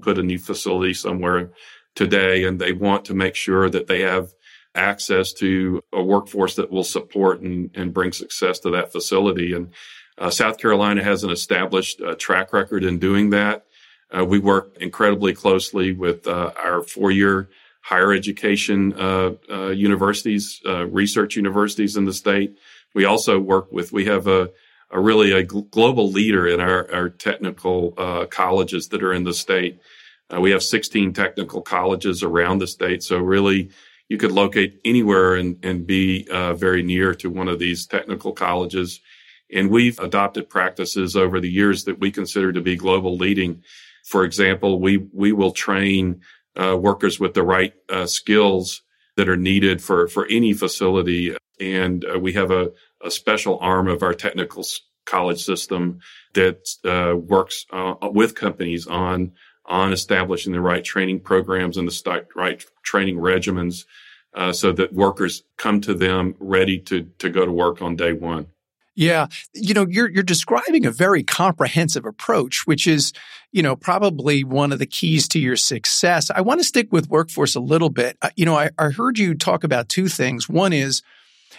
put 0.00 0.18
a 0.18 0.22
new 0.22 0.38
facility 0.38 0.94
somewhere 0.94 1.50
today, 1.94 2.44
and 2.44 2.60
they 2.60 2.72
want 2.72 3.04
to 3.06 3.14
make 3.14 3.34
sure 3.34 3.68
that 3.68 3.86
they 3.86 4.00
have 4.00 4.32
access 4.74 5.32
to 5.32 5.82
a 5.92 6.02
workforce 6.02 6.56
that 6.56 6.70
will 6.70 6.84
support 6.84 7.40
and, 7.40 7.70
and 7.74 7.92
bring 7.92 8.12
success 8.12 8.58
to 8.60 8.70
that 8.70 8.92
facility. 8.92 9.52
And 9.52 9.72
uh, 10.18 10.30
South 10.30 10.58
Carolina 10.58 11.02
has 11.02 11.24
an 11.24 11.30
established 11.30 12.00
uh, 12.00 12.14
track 12.14 12.52
record 12.52 12.84
in 12.84 12.98
doing 12.98 13.30
that. 13.30 13.66
Uh, 14.16 14.24
we 14.24 14.38
work 14.38 14.76
incredibly 14.80 15.32
closely 15.32 15.92
with 15.92 16.26
uh, 16.26 16.52
our 16.62 16.82
four-year 16.82 17.48
higher 17.80 18.12
education 18.12 18.92
uh, 18.94 19.32
uh, 19.50 19.68
universities, 19.68 20.60
research 20.88 21.36
universities 21.36 21.96
in 21.96 22.04
the 22.04 22.12
state. 22.12 22.56
We 22.94 23.04
also 23.04 23.38
work 23.38 23.72
with. 23.72 23.92
We 23.92 24.04
have 24.06 24.26
a, 24.26 24.50
a 24.90 25.00
really 25.00 25.32
a 25.32 25.44
gl- 25.44 25.70
global 25.70 26.10
leader 26.10 26.46
in 26.46 26.60
our, 26.60 26.92
our 26.92 27.08
technical 27.08 27.92
colleges 28.30 28.88
that 28.88 29.02
are 29.02 29.12
in 29.12 29.24
the 29.24 29.34
state. 29.34 29.80
we 30.38 30.50
have 30.50 30.62
16 30.62 31.12
technical 31.12 31.62
colleges 31.62 32.22
around 32.22 32.58
the 32.58 32.66
state. 32.66 33.02
So 33.02 33.18
really, 33.18 33.70
you 34.10 34.18
could 34.18 34.32
locate 34.32 34.80
anywhere 34.84 35.36
and, 35.36 35.64
and 35.64 35.86
be 35.86 36.26
uh, 36.30 36.54
very 36.54 36.82
near 36.82 37.14
to 37.14 37.30
one 37.30 37.46
of 37.46 37.60
these 37.60 37.86
technical 37.86 38.32
colleges. 38.32 39.00
And 39.52 39.70
we've 39.70 39.98
adopted 40.00 40.50
practices 40.50 41.14
over 41.16 41.40
the 41.40 41.48
years 41.48 41.84
that 41.84 42.00
we 42.00 42.10
consider 42.10 42.52
to 42.52 42.60
be 42.60 42.74
global 42.74 43.16
leading. 43.16 43.62
For 44.04 44.24
example, 44.24 44.80
we, 44.80 44.96
we 44.96 45.30
will 45.30 45.52
train 45.52 46.22
uh, 46.56 46.76
workers 46.76 47.20
with 47.20 47.34
the 47.34 47.42
right 47.42 47.74
uh, 47.88 48.06
skills 48.06 48.82
that 49.16 49.28
are 49.28 49.36
needed 49.36 49.82
for, 49.82 50.08
for 50.08 50.26
any 50.26 50.52
facility. 50.52 51.36
And 51.60 52.04
uh, 52.04 52.18
we 52.18 52.32
have 52.34 52.50
a, 52.50 52.72
a 53.02 53.10
special 53.10 53.58
arm 53.60 53.88
of 53.88 54.02
our 54.02 54.14
technical 54.14 54.64
college 55.04 55.44
system 55.44 56.00
that 56.34 56.68
uh, 56.84 57.16
works 57.16 57.66
uh, 57.72 57.94
with 58.02 58.34
companies 58.34 58.86
on 58.86 59.32
on 59.66 59.92
establishing 59.92 60.52
the 60.52 60.60
right 60.60 60.84
training 60.84 61.20
programs 61.20 61.76
and 61.76 61.86
the 61.86 62.26
right 62.34 62.64
training 62.82 63.16
regimens 63.16 63.84
uh, 64.34 64.52
so 64.52 64.72
that 64.72 64.92
workers 64.92 65.44
come 65.56 65.80
to 65.80 65.94
them 65.94 66.34
ready 66.40 66.78
to, 66.78 67.04
to 67.18 67.30
go 67.30 67.46
to 67.46 67.52
work 67.52 67.80
on 67.80 67.94
day 67.94 68.12
one. 68.12 68.46
Yeah, 68.96 69.28
you 69.54 69.72
know, 69.72 69.86
you're 69.88 70.10
you're 70.10 70.22
describing 70.22 70.84
a 70.84 70.90
very 70.90 71.22
comprehensive 71.22 72.04
approach, 72.04 72.66
which 72.66 72.86
is, 72.86 73.12
you 73.52 73.62
know, 73.62 73.76
probably 73.76 74.42
one 74.44 74.72
of 74.72 74.78
the 74.78 74.86
keys 74.86 75.28
to 75.28 75.38
your 75.38 75.56
success. 75.56 76.30
I 76.30 76.40
want 76.40 76.60
to 76.60 76.64
stick 76.64 76.92
with 76.92 77.08
workforce 77.08 77.54
a 77.54 77.60
little 77.60 77.88
bit. 77.88 78.18
You 78.36 78.44
know, 78.44 78.56
I, 78.56 78.70
I 78.78 78.88
heard 78.90 79.18
you 79.18 79.34
talk 79.34 79.64
about 79.64 79.88
two 79.88 80.08
things. 80.08 80.48
One 80.48 80.72
is, 80.72 81.02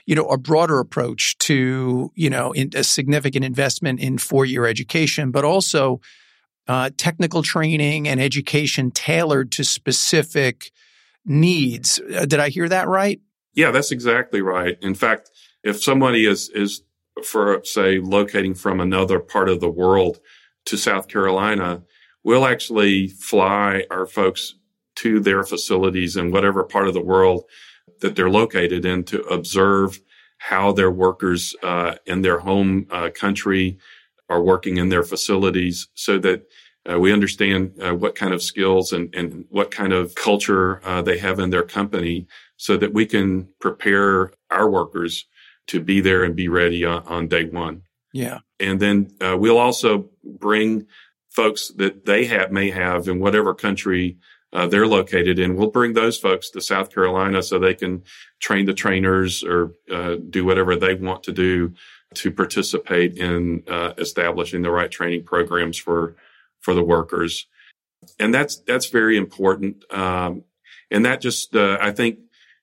you 0.06 0.14
know, 0.14 0.26
a 0.26 0.38
broader 0.38 0.80
approach 0.80 1.38
to, 1.40 2.12
you 2.16 2.30
know, 2.30 2.54
a 2.56 2.84
significant 2.84 3.46
investment 3.46 4.02
in 4.02 4.18
four 4.18 4.46
year 4.46 4.66
education, 4.66 5.32
but 5.32 5.46
also 5.46 6.02
uh, 6.68 6.90
technical 6.98 7.42
training 7.42 8.08
and 8.08 8.22
education 8.22 8.92
tailored 8.92 9.52
to 9.54 9.64
specific 9.64 10.72
needs. 11.26 12.00
Uh, 12.00 12.26
did 12.26 12.40
I 12.40 12.50
hear 12.50 12.68
that 12.70 12.88
right? 12.88 13.22
Yeah, 13.54 13.72
that's 13.72 13.92
exactly 13.92 14.42
right. 14.42 14.78
In 14.82 14.96
fact, 14.96 15.32
if 15.64 15.82
somebody 15.82 16.26
is 16.26 16.50
is 16.50 16.84
for 17.24 17.62
say 17.64 18.00
locating 18.00 18.54
from 18.54 18.80
another 18.80 19.20
part 19.20 19.50
of 19.50 19.60
the 19.60 19.70
world 19.70 20.20
to 20.66 20.78
South 20.78 21.08
Carolina, 21.08 21.84
we'll 22.24 22.46
actually 22.46 23.08
fly 23.08 23.86
our 23.90 24.06
folks 24.06 24.56
to 24.96 25.20
their 25.20 25.44
facilities 25.44 26.16
in 26.16 26.32
whatever 26.32 26.64
part 26.64 26.88
of 26.88 26.94
the 26.94 27.02
world 27.02 27.46
that 28.02 28.16
they're 28.16 28.30
located 28.30 28.86
in 28.86 29.04
to 29.06 29.22
observe 29.24 30.02
how 30.38 30.72
their 30.72 30.92
workers 30.92 31.56
uh, 31.64 31.96
in 32.06 32.22
their 32.22 32.40
home 32.40 32.88
uh, 32.90 33.10
country 33.14 33.78
are 34.30 34.42
working 34.42 34.78
in 34.78 34.90
their 34.90 35.04
facilities 35.04 35.88
so 35.94 36.18
that 36.18 36.44
uh, 36.90 36.98
we 36.98 37.14
understand 37.14 37.78
uh, 37.80 37.94
what 37.94 38.16
kind 38.16 38.34
of 38.34 38.42
skills 38.42 38.92
and, 38.92 39.14
and 39.14 39.46
what 39.50 39.70
kind 39.70 39.94
of 39.94 40.16
culture 40.16 40.82
uh, 40.84 41.02
they 41.02 41.18
have 41.18 41.38
in 41.40 41.52
their 41.52 41.64
company 41.64 42.26
so 42.58 42.76
that 42.76 42.94
we 42.94 43.06
can 43.06 43.48
prepare 43.60 44.32
our 44.50 44.70
workers 44.70 45.26
to 45.72 45.80
be 45.80 46.02
there 46.02 46.24
and 46.24 46.36
be 46.36 46.50
ready 46.50 46.84
on, 46.84 47.04
on 47.08 47.28
day 47.28 47.46
one. 47.46 47.84
Yeah. 48.14 48.40
And 48.60 48.80
then 48.80 49.12
uh, 49.22 49.38
we'll 49.38 49.58
also 49.58 50.10
bring 50.24 50.88
folks 51.30 51.72
that 51.78 52.06
they 52.06 52.26
have 52.26 52.52
may 52.52 52.70
have 52.72 53.08
in 53.08 53.20
whatever 53.20 53.56
country 53.56 54.18
uh, 54.52 54.68
they're 54.68 54.88
located 54.88 55.40
in. 55.40 55.56
We'll 55.56 55.72
bring 55.72 55.94
those 55.94 56.18
folks 56.20 56.50
to 56.52 56.62
South 56.62 56.94
Carolina 56.94 57.42
so 57.42 57.58
they 57.58 57.74
can 57.74 58.04
train 58.42 58.66
the 58.66 58.74
trainers 58.74 59.46
or 59.46 59.72
uh, 59.90 60.16
do 60.30 60.44
whatever 60.44 60.76
they 60.76 60.94
want 60.94 61.24
to 61.24 61.32
do 61.32 61.74
to 62.16 62.32
participate 62.32 63.16
in 63.16 63.64
uh, 63.70 63.94
establishing 63.98 64.62
the 64.62 64.72
right 64.72 64.92
training 64.92 65.24
programs 65.24 65.78
for 65.78 66.18
for 66.60 66.74
the 66.74 66.84
workers, 66.84 67.48
and 68.20 68.34
that's 68.34 68.58
that's 68.68 68.88
very 68.88 69.16
important. 69.16 69.86
Um, 69.90 70.44
and 70.92 71.06
that 71.06 71.22
just 71.22 71.56
uh, 71.56 71.78
I 71.80 71.92
think 71.92 72.20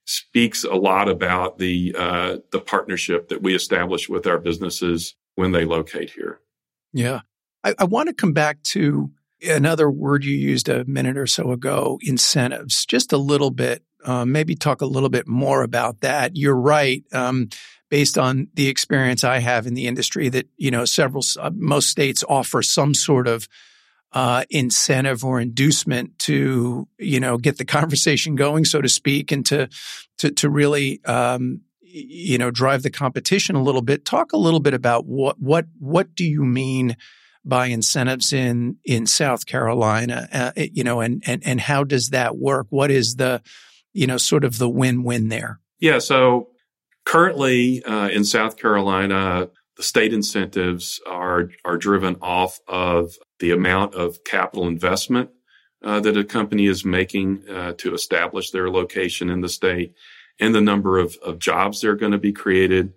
speaks 0.09 0.65
a 0.65 0.75
lot 0.75 1.07
about 1.07 1.59
the 1.59 1.95
uh, 1.97 2.39
the 2.51 2.61
partnership 2.61 3.29
that 3.29 3.43
we 3.43 3.55
establish 3.55 4.09
with 4.09 4.27
our 4.27 4.39
businesses 4.39 5.15
when 5.35 5.53
they 5.53 5.67
locate 5.67 6.11
here. 6.11 6.41
Yeah, 6.93 7.21
I, 7.63 7.75
I 7.79 7.85
want 7.85 8.09
to 8.09 8.15
come 8.15 8.33
back 8.33 8.63
to 8.65 9.11
another 9.47 9.91
word 9.91 10.25
you 10.25 10.35
used 10.35 10.71
a 10.71 10.87
minute 10.87 11.19
or 11.19 11.27
so 11.27 11.53
ago: 11.53 11.99
incentives. 12.03 12.87
Just 12.87 13.13
a 13.13 13.19
little 13.19 13.51
bit. 13.51 13.83
Uh, 14.03 14.25
maybe 14.25 14.55
talk 14.55 14.81
a 14.81 14.87
little 14.87 15.11
bit 15.11 15.29
more 15.29 15.63
about 15.63 16.01
that. 16.01 16.37
You're 16.37 16.57
right. 16.57 17.05
Um, 17.13 17.51
based 17.91 18.17
on 18.17 18.49
the 18.55 18.69
experience 18.69 19.25
I 19.25 19.41
have 19.41 19.67
in 19.67 19.75
the 19.75 19.87
industry 19.87 20.29
that, 20.29 20.47
you 20.57 20.71
know, 20.71 20.85
several, 20.85 21.25
uh, 21.41 21.51
most 21.55 21.89
states 21.89 22.23
offer 22.29 22.63
some 22.63 22.95
sort 22.95 23.27
of 23.27 23.49
uh, 24.13 24.45
incentive 24.51 25.25
or 25.25 25.41
inducement 25.41 26.19
to, 26.21 26.89
you 26.99 27.21
know, 27.21 27.39
get 27.39 27.59
the 27.59 27.65
conversation 27.65 28.35
going, 28.35 28.65
so 28.65 28.81
to 28.81 28.89
speak, 28.89 29.33
and 29.33 29.45
to, 29.47 29.69
to, 30.19 30.31
to 30.31 30.49
really, 30.49 31.05
um, 31.05 31.61
you 31.81 32.39
know, 32.39 32.51
drive 32.51 32.83
the 32.83 32.91
competition 32.91 33.57
a 33.57 33.63
little 33.63 33.83
bit. 33.83 34.05
Talk 34.05 34.33
a 34.33 34.39
little 34.39 34.61
bit 34.61 34.75
about 34.75 35.07
what, 35.07 35.41
what, 35.41 35.67
what 35.79 36.15
do 36.15 36.25
you 36.25 36.45
mean 36.45 36.97
by 37.45 37.67
incentives 37.67 38.33
in, 38.33 38.77
in 38.85 39.07
South 39.07 39.47
Carolina, 39.47 40.29
uh, 40.33 40.53
you 40.57 40.85
know, 40.85 41.01
and, 41.01 41.23
and, 41.27 41.43
and 41.47 41.61
how 41.61 41.85
does 41.85 42.11
that 42.11 42.37
work? 42.37 42.67
What 42.71 42.91
is 42.91 43.17
the, 43.17 43.43
you 43.93 44.07
know, 44.07 44.19
sort 44.19 44.45
of 44.45 44.59
the 44.59 44.69
win-win 44.69 45.29
there? 45.29 45.61
Yeah. 45.81 45.99
So 45.99 46.49
Currently, 47.09 47.83
uh, 47.85 48.11
in 48.11 48.23
South 48.23 48.59
Carolina, 48.59 49.49
the 49.79 49.85
state 49.85 50.13
incentives 50.13 51.01
are 51.07 51.51
are 51.65 51.79
driven 51.79 52.17
off 52.21 52.59
of 52.69 53.15
the 53.39 53.53
amount 53.53 53.95
of 53.95 54.25
capital 54.25 54.67
investment 54.67 55.31
uh, 55.83 56.01
that 56.01 56.17
a 56.17 56.25
company 56.25 56.67
is 56.67 56.85
making 56.85 57.49
uh, 57.49 57.73
to 57.79 57.95
establish 57.95 58.51
their 58.51 58.69
location 58.69 59.31
in 59.31 59.41
the 59.41 59.49
state 59.49 59.95
and 60.41 60.55
the 60.55 60.61
number 60.61 60.99
of, 60.99 61.17
of 61.25 61.39
jobs 61.39 61.81
that 61.81 61.89
are 61.89 61.97
going 61.97 62.13
to 62.13 62.19
be 62.19 62.33
created. 62.33 62.93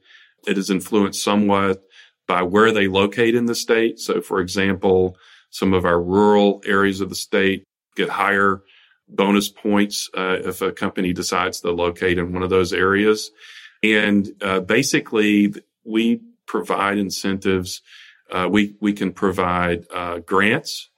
It 0.47 0.57
is 0.57 0.71
influenced 0.71 1.23
somewhat 1.23 1.83
by 2.27 2.41
where 2.41 2.71
they 2.71 2.87
locate 2.87 3.35
in 3.35 3.45
the 3.45 3.55
state. 3.55 3.99
So, 3.99 4.19
for 4.19 4.39
example, 4.39 5.15
some 5.51 5.73
of 5.73 5.85
our 5.85 6.01
rural 6.01 6.61
areas 6.65 6.99
of 6.99 7.09
the 7.09 7.15
state 7.15 7.63
get 7.95 8.09
higher 8.09 8.63
bonus 9.07 9.49
points 9.49 10.09
uh, 10.17 10.37
if 10.43 10.61
a 10.61 10.71
company 10.71 11.13
decides 11.13 11.59
to 11.59 11.71
locate 11.71 12.17
in 12.17 12.33
one 12.33 12.41
of 12.41 12.49
those 12.49 12.73
areas. 12.73 13.29
And 13.83 14.29
uh, 14.41 14.61
basically, 14.61 15.53
we 15.83 16.21
provide 16.51 16.97
incentives. 16.97 17.81
Uh, 18.29 18.47
we 18.51 18.75
we 18.81 18.91
can 18.91 19.13
provide 19.13 19.85
uh, 19.93 20.19
grants, 20.19 20.89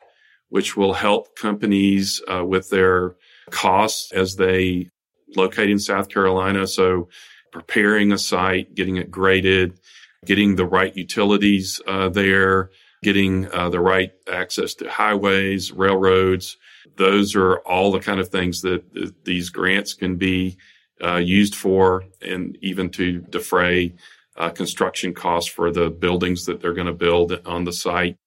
which 0.50 0.75
will 0.75 0.93
help 0.93 1.36
companies 1.36 2.22
uh, 2.27 2.43
with 2.43 2.72
their 2.72 3.15
costs 3.51 4.12
as 4.12 4.36
they 4.36 4.89
locate 5.36 5.69
in 5.69 5.77
South 5.77 6.10
Carolina. 6.10 6.65
So, 6.65 7.07
preparing 7.51 8.12
a 8.12 8.17
site, 8.17 8.74
getting 8.74 8.98
it 8.98 9.12
graded, 9.12 9.79
getting 10.25 10.55
the 10.55 10.65
right 10.65 10.95
utilities 10.98 11.79
uh, 11.88 12.10
there, 12.10 12.72
getting 13.03 13.51
uh, 13.53 13.69
the 13.69 13.79
right 13.79 14.12
access 14.27 14.74
to 14.75 14.89
highways, 14.89 15.72
railroads. 15.72 16.57
Those 16.98 17.36
are 17.36 17.57
all 17.60 17.91
the 17.91 18.00
kind 18.00 18.19
of 18.19 18.29
things 18.29 18.62
that 18.62 18.91
th- 18.93 19.13
these 19.24 19.50
grants 19.51 19.93
can 19.93 20.15
be 20.17 20.57
uh, 21.03 21.17
used 21.17 21.55
for, 21.55 22.05
and 22.22 22.57
even 22.62 22.89
to 22.91 23.19
defray 23.29 23.93
uh, 24.36 24.50
construction 24.50 25.13
costs 25.13 25.50
for 25.50 25.72
the 25.72 25.90
buildings 25.90 26.46
that 26.46 26.62
they're 26.62 26.74
going 26.74 26.88
to 26.88 26.94
build 26.94 27.40
on 27.46 27.63
the 27.63 27.74
site. 27.74 28.18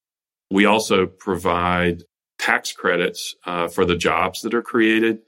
We 0.50 0.64
also 0.64 1.06
provide 1.06 2.04
tax 2.38 2.72
credits 2.72 3.34
uh, 3.44 3.68
for 3.68 3.84
the 3.84 3.96
jobs 3.96 4.42
that 4.42 4.54
are 4.54 4.62
created. 4.62 5.20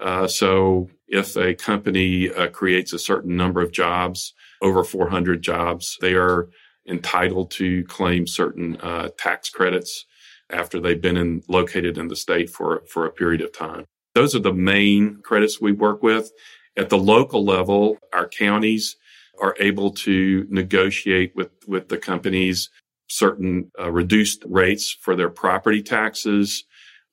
Uh, 0.00 0.26
so 0.26 0.88
if 1.06 1.36
a 1.36 1.54
company 1.54 2.32
uh, 2.32 2.48
creates 2.48 2.92
a 2.92 2.98
certain 2.98 3.36
number 3.36 3.62
of 3.62 3.70
jobs 3.70 4.34
over 4.64 4.82
400 4.82 5.42
jobs. 5.42 5.98
They 6.00 6.14
are 6.14 6.48
entitled 6.88 7.50
to 7.52 7.84
claim 7.84 8.26
certain 8.26 8.76
uh, 8.80 9.10
tax 9.16 9.50
credits 9.50 10.06
after 10.50 10.80
they've 10.80 11.00
been 11.00 11.16
in, 11.16 11.42
located 11.48 11.98
in 11.98 12.08
the 12.08 12.16
state 12.16 12.50
for, 12.50 12.82
for 12.88 13.06
a 13.06 13.12
period 13.12 13.42
of 13.42 13.52
time. 13.52 13.84
Those 14.14 14.34
are 14.34 14.40
the 14.40 14.52
main 14.52 15.20
credits 15.22 15.60
we 15.60 15.72
work 15.72 16.02
with. 16.02 16.32
At 16.76 16.88
the 16.88 16.98
local 16.98 17.44
level, 17.44 17.98
our 18.12 18.26
counties 18.26 18.96
are 19.40 19.56
able 19.58 19.90
to 19.90 20.46
negotiate 20.48 21.32
with, 21.34 21.50
with 21.66 21.88
the 21.88 21.98
companies 21.98 22.70
certain 23.08 23.70
uh, 23.78 23.90
reduced 23.90 24.44
rates 24.46 24.96
for 25.00 25.14
their 25.14 25.30
property 25.30 25.82
taxes 25.82 26.64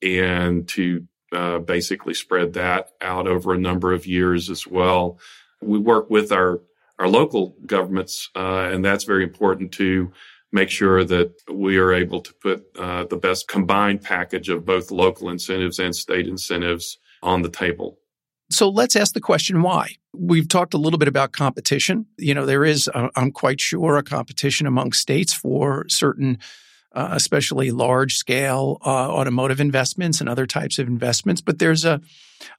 and 0.02 0.68
to 0.68 1.06
uh, 1.32 1.58
basically 1.58 2.14
spread 2.14 2.52
that 2.54 2.90
out 3.00 3.26
over 3.26 3.54
a 3.54 3.58
number 3.58 3.92
of 3.92 4.06
years 4.06 4.50
as 4.50 4.66
well. 4.66 5.18
We 5.60 5.78
work 5.78 6.10
with 6.10 6.32
our 6.32 6.60
our 6.98 7.08
local 7.08 7.56
governments, 7.66 8.28
uh, 8.36 8.68
and 8.70 8.84
that's 8.84 9.04
very 9.04 9.24
important 9.24 9.72
to 9.72 10.12
make 10.52 10.68
sure 10.68 11.02
that 11.02 11.32
we 11.50 11.78
are 11.78 11.92
able 11.92 12.20
to 12.20 12.34
put 12.34 12.64
uh, 12.78 13.04
the 13.04 13.16
best 13.16 13.48
combined 13.48 14.02
package 14.02 14.48
of 14.48 14.64
both 14.64 14.90
local 14.90 15.30
incentives 15.30 15.78
and 15.78 15.96
state 15.96 16.28
incentives 16.28 16.98
on 17.22 17.42
the 17.42 17.48
table. 17.48 17.98
So 18.50 18.68
let's 18.68 18.94
ask 18.94 19.14
the 19.14 19.20
question 19.20 19.62
why. 19.62 19.96
We've 20.14 20.48
talked 20.48 20.74
a 20.74 20.78
little 20.78 20.98
bit 20.98 21.08
about 21.08 21.32
competition. 21.32 22.06
You 22.18 22.34
know, 22.34 22.46
there 22.46 22.64
is, 22.64 22.88
uh, 22.92 23.08
I'm 23.16 23.32
quite 23.32 23.60
sure, 23.60 23.96
a 23.96 24.02
competition 24.02 24.66
among 24.66 24.92
states 24.92 25.32
for 25.32 25.88
certain, 25.88 26.38
uh, 26.92 27.08
especially 27.12 27.70
large 27.70 28.16
scale 28.16 28.78
uh, 28.84 28.88
automotive 28.88 29.60
investments 29.60 30.20
and 30.20 30.28
other 30.28 30.46
types 30.46 30.78
of 30.78 30.86
investments. 30.86 31.40
But 31.40 31.58
there's 31.58 31.84
a, 31.84 32.00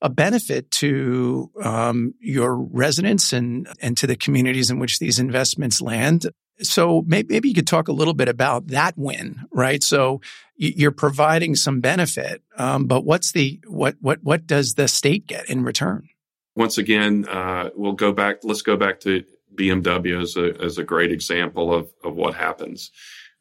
a 0.01 0.09
benefit 0.09 0.71
to 0.71 1.51
um, 1.61 2.15
your 2.19 2.55
residents 2.55 3.33
and, 3.33 3.67
and 3.81 3.95
to 3.97 4.07
the 4.07 4.15
communities 4.15 4.71
in 4.71 4.79
which 4.79 4.99
these 4.99 5.19
investments 5.19 5.81
land 5.81 6.27
so 6.61 7.03
maybe, 7.07 7.33
maybe 7.33 7.49
you 7.49 7.55
could 7.55 7.67
talk 7.67 7.87
a 7.87 7.93
little 7.93 8.13
bit 8.13 8.27
about 8.27 8.67
that 8.67 8.97
win, 8.97 9.41
right? 9.51 9.81
So 9.81 10.21
you're 10.55 10.91
providing 10.91 11.55
some 11.55 11.81
benefit, 11.81 12.43
um, 12.57 12.85
but 12.85 13.05
what's 13.05 13.31
the 13.31 13.59
what 13.67 13.95
what 14.01 14.19
what 14.23 14.45
does 14.45 14.75
the 14.75 14.87
state 14.87 15.25
get 15.27 15.49
in 15.49 15.63
return? 15.63 16.09
Once 16.55 16.77
again, 16.77 17.25
uh, 17.27 17.69
we'll 17.75 17.93
go 17.93 18.11
back. 18.11 18.37
Let's 18.43 18.61
go 18.61 18.77
back 18.77 18.99
to 19.01 19.23
BMW 19.55 20.21
as 20.21 20.35
a 20.37 20.61
as 20.63 20.77
a 20.77 20.83
great 20.83 21.11
example 21.11 21.73
of 21.73 21.91
of 22.03 22.15
what 22.15 22.35
happens. 22.35 22.91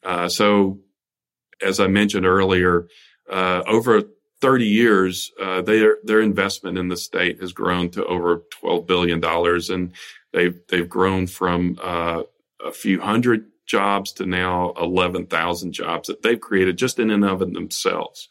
Uh, 0.03 0.27
so, 0.27 0.79
as 1.61 1.79
I 1.79 1.87
mentioned 1.87 2.25
earlier, 2.25 2.87
uh, 3.29 3.63
over 3.67 4.01
30 4.41 4.65
years, 4.65 5.31
uh, 5.41 5.61
their 5.61 5.97
their 6.03 6.21
investment 6.21 6.77
in 6.77 6.89
the 6.89 6.97
state 6.97 7.39
has 7.39 7.53
grown 7.53 7.89
to 7.91 8.05
over 8.05 8.43
12 8.59 8.85
billion 8.85 9.19
dollars, 9.19 9.69
and 9.69 9.93
they've 10.33 10.59
they've 10.67 10.89
grown 10.89 11.27
from 11.27 11.77
uh, 11.81 12.23
a 12.63 12.71
few 12.71 12.99
hundred 12.99 13.45
jobs 13.65 14.11
to 14.11 14.25
now 14.25 14.73
11,000 14.73 15.71
jobs 15.71 16.07
that 16.07 16.21
they've 16.21 16.41
created 16.41 16.77
just 16.77 16.99
in 16.99 17.09
and 17.09 17.23
of 17.23 17.39
themselves. 17.39 18.27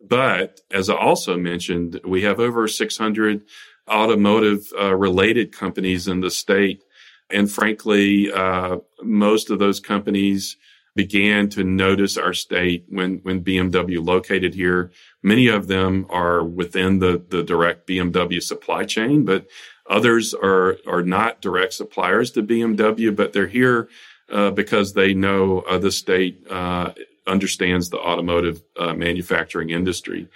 But 0.00 0.60
as 0.70 0.88
I 0.88 0.94
also 0.94 1.36
mentioned, 1.36 2.00
we 2.04 2.22
have 2.22 2.40
over 2.40 2.66
600 2.68 3.42
automotive 3.90 4.72
uh, 4.78 4.94
related 4.94 5.52
companies 5.52 6.08
in 6.08 6.20
the 6.20 6.30
state. 6.30 6.82
And 7.30 7.50
frankly, 7.50 8.32
uh, 8.32 8.78
most 9.02 9.50
of 9.50 9.58
those 9.58 9.80
companies 9.80 10.56
began 10.96 11.48
to 11.48 11.62
notice 11.62 12.16
our 12.16 12.34
state 12.34 12.84
when, 12.88 13.18
when 13.22 13.44
BMW 13.44 14.04
located 14.04 14.54
here. 14.54 14.90
Many 15.22 15.46
of 15.46 15.68
them 15.68 16.06
are 16.10 16.42
within 16.42 16.98
the, 16.98 17.22
the 17.28 17.42
direct 17.42 17.86
BMW 17.86 18.42
supply 18.42 18.84
chain, 18.84 19.24
but 19.24 19.46
Others 19.90 20.34
are 20.34 20.78
are 20.86 21.02
not 21.02 21.42
direct 21.42 21.74
suppliers 21.74 22.30
to 22.30 22.44
BMW, 22.44 23.14
but 23.14 23.32
they're 23.32 23.48
here 23.48 23.88
uh, 24.32 24.52
because 24.52 24.92
they 24.92 25.12
know 25.12 25.60
uh, 25.62 25.78
the 25.78 25.90
state 25.90 26.46
uh, 26.48 26.92
understands 27.26 27.90
the 27.90 27.98
automotive 27.98 28.62
uh, 28.78 28.94
manufacturing 28.94 29.70
industry. 29.70 30.28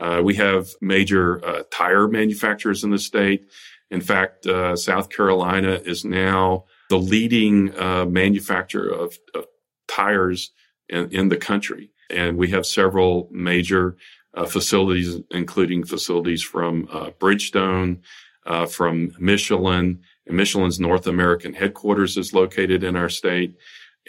Uh, 0.00 0.20
we 0.24 0.34
have 0.34 0.70
major 0.80 1.44
uh, 1.44 1.62
tire 1.70 2.08
manufacturers 2.08 2.82
in 2.84 2.90
the 2.90 2.98
state. 2.98 3.46
In 3.90 4.00
fact, 4.00 4.46
South 4.78 5.10
Carolina 5.10 5.78
is 5.84 6.02
now 6.02 6.64
the 6.88 6.98
leading 6.98 7.66
manufacturer 8.10 8.88
of, 8.88 9.18
of 9.34 9.44
tires 9.86 10.50
in, 10.88 11.10
in, 11.10 11.28
the 11.28 11.36
country, 11.36 11.90
and 12.08 12.38
we 12.38 12.48
have 12.48 12.64
several 12.64 13.28
major 13.30 13.98
facilities, 14.48 15.20
including 15.30 15.84
facilities 15.84 16.42
from 16.42 16.86
Bridgestone 17.20 18.00
uh, 18.46 18.66
from 18.66 19.12
Michelin. 19.18 20.00
And 20.26 20.36
Michelin's 20.36 20.80
North 20.80 21.06
American 21.06 21.54
headquarters 21.54 22.16
is 22.16 22.32
located 22.32 22.84
in 22.84 22.96
our 22.96 23.08
state, 23.08 23.56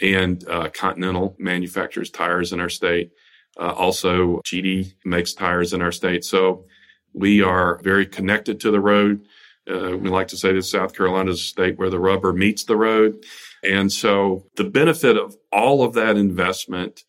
and 0.00 0.46
uh, 0.48 0.70
Continental 0.70 1.36
manufactures 1.38 2.10
tires 2.10 2.52
in 2.52 2.60
our 2.60 2.68
state. 2.68 3.10
Uh, 3.58 3.72
also, 3.72 4.40
Giti 4.44 4.94
makes 5.04 5.32
tires 5.32 5.72
in 5.72 5.82
our 5.82 5.92
state. 5.92 6.24
So 6.24 6.66
we 7.12 7.42
are 7.42 7.80
very 7.82 8.06
connected 8.06 8.60
to 8.60 8.70
the 8.70 8.80
road. 8.80 9.24
Uh, 9.70 9.96
we 9.96 10.10
like 10.10 10.28
to 10.28 10.36
say 10.36 10.52
that 10.52 10.62
South 10.62 10.94
Carolina 10.94 11.30
is 11.30 11.40
a 11.40 11.44
state 11.44 11.78
where 11.78 11.90
the 11.90 12.00
rubber 12.00 12.32
meets 12.32 12.64
the 12.64 12.76
road. 12.76 13.24
And 13.62 13.90
so 13.90 14.46
the 14.56 14.64
benefit 14.64 15.16
of 15.16 15.36
all 15.52 15.82
of 15.82 15.94
that 15.94 16.16
investment 16.16 17.04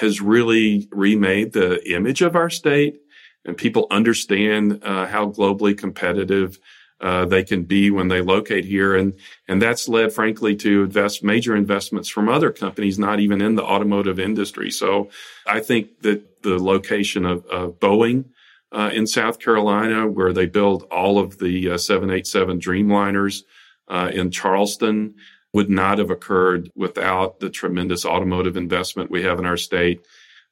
has 0.00 0.20
really 0.20 0.88
remade 0.90 1.52
the 1.52 1.80
image 1.92 2.22
of 2.22 2.34
our 2.34 2.50
state 2.50 3.00
and 3.44 3.56
people 3.56 3.86
understand 3.90 4.82
uh, 4.84 5.06
how 5.06 5.30
globally 5.30 5.76
competitive 5.76 6.58
uh, 7.00 7.24
they 7.24 7.42
can 7.42 7.64
be 7.64 7.90
when 7.90 8.08
they 8.08 8.20
locate 8.20 8.64
here, 8.64 8.94
and 8.94 9.14
and 9.48 9.60
that's 9.60 9.88
led, 9.88 10.12
frankly, 10.12 10.54
to 10.56 10.84
invest 10.84 11.24
major 11.24 11.56
investments 11.56 12.08
from 12.08 12.28
other 12.28 12.50
companies 12.50 12.98
not 12.98 13.20
even 13.20 13.40
in 13.40 13.54
the 13.54 13.64
automotive 13.64 14.18
industry. 14.18 14.70
So 14.70 15.10
I 15.46 15.60
think 15.60 16.00
that 16.00 16.42
the 16.42 16.58
location 16.58 17.24
of, 17.24 17.44
of 17.46 17.80
Boeing 17.80 18.26
uh, 18.72 18.90
in 18.92 19.06
South 19.06 19.38
Carolina, 19.38 20.06
where 20.06 20.32
they 20.32 20.46
build 20.46 20.84
all 20.90 21.18
of 21.18 21.38
the 21.38 21.70
uh, 21.70 21.78
787 21.78 22.60
Dreamliners 22.60 23.42
uh, 23.88 24.10
in 24.12 24.30
Charleston, 24.30 25.14
would 25.52 25.70
not 25.70 25.98
have 25.98 26.10
occurred 26.10 26.70
without 26.74 27.40
the 27.40 27.50
tremendous 27.50 28.04
automotive 28.04 28.56
investment 28.56 29.10
we 29.10 29.22
have 29.22 29.38
in 29.38 29.46
our 29.46 29.56
state 29.56 30.04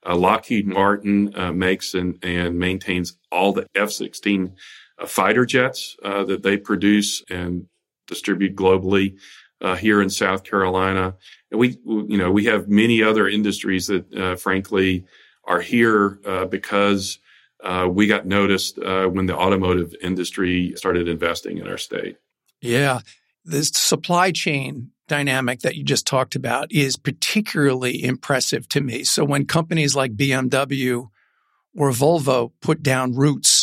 uh, 0.06 0.16
Lockheed 0.16 0.66
Martin 0.66 1.32
uh, 1.36 1.52
makes 1.52 1.94
and, 1.94 2.18
and, 2.22 2.58
maintains 2.58 3.16
all 3.30 3.52
the 3.52 3.66
F 3.74 3.90
16 3.90 4.46
uh, 4.46 4.50
fighter 5.06 5.46
jets 5.46 5.96
uh, 6.04 6.24
that 6.24 6.42
they 6.42 6.56
produce 6.56 7.22
and 7.30 7.66
distribute 8.06 8.56
globally 8.56 9.16
uh, 9.60 9.76
here 9.76 10.00
in 10.00 10.10
South 10.10 10.44
Carolina. 10.44 11.14
And 11.50 11.60
we, 11.60 11.78
you 11.84 12.16
know, 12.16 12.30
we 12.30 12.44
have 12.46 12.68
many 12.68 13.02
other 13.02 13.28
industries 13.28 13.86
that, 13.88 14.12
uh, 14.14 14.36
frankly, 14.36 15.04
are 15.44 15.60
here 15.60 16.18
because 16.50 17.18
we 17.88 18.06
got 18.06 18.26
noticed 18.26 18.78
when 18.78 19.26
the 19.26 19.36
automotive 19.36 19.94
industry 20.02 20.74
started 20.76 21.08
investing 21.08 21.58
in 21.58 21.66
our 21.66 21.78
state. 21.78 22.16
Yeah. 22.60 23.00
This 23.44 23.70
supply 23.74 24.30
chain 24.30 24.90
dynamic 25.08 25.60
that 25.60 25.74
you 25.74 25.82
just 25.82 26.06
talked 26.06 26.36
about 26.36 26.70
is 26.70 26.96
particularly 26.96 28.04
impressive 28.04 28.68
to 28.68 28.80
me. 28.80 29.02
So 29.04 29.24
when 29.24 29.46
companies 29.46 29.96
like 29.96 30.16
BMW 30.16 31.08
or 31.74 31.90
Volvo 31.90 32.52
put 32.60 32.82
down 32.82 33.14
roots 33.14 33.57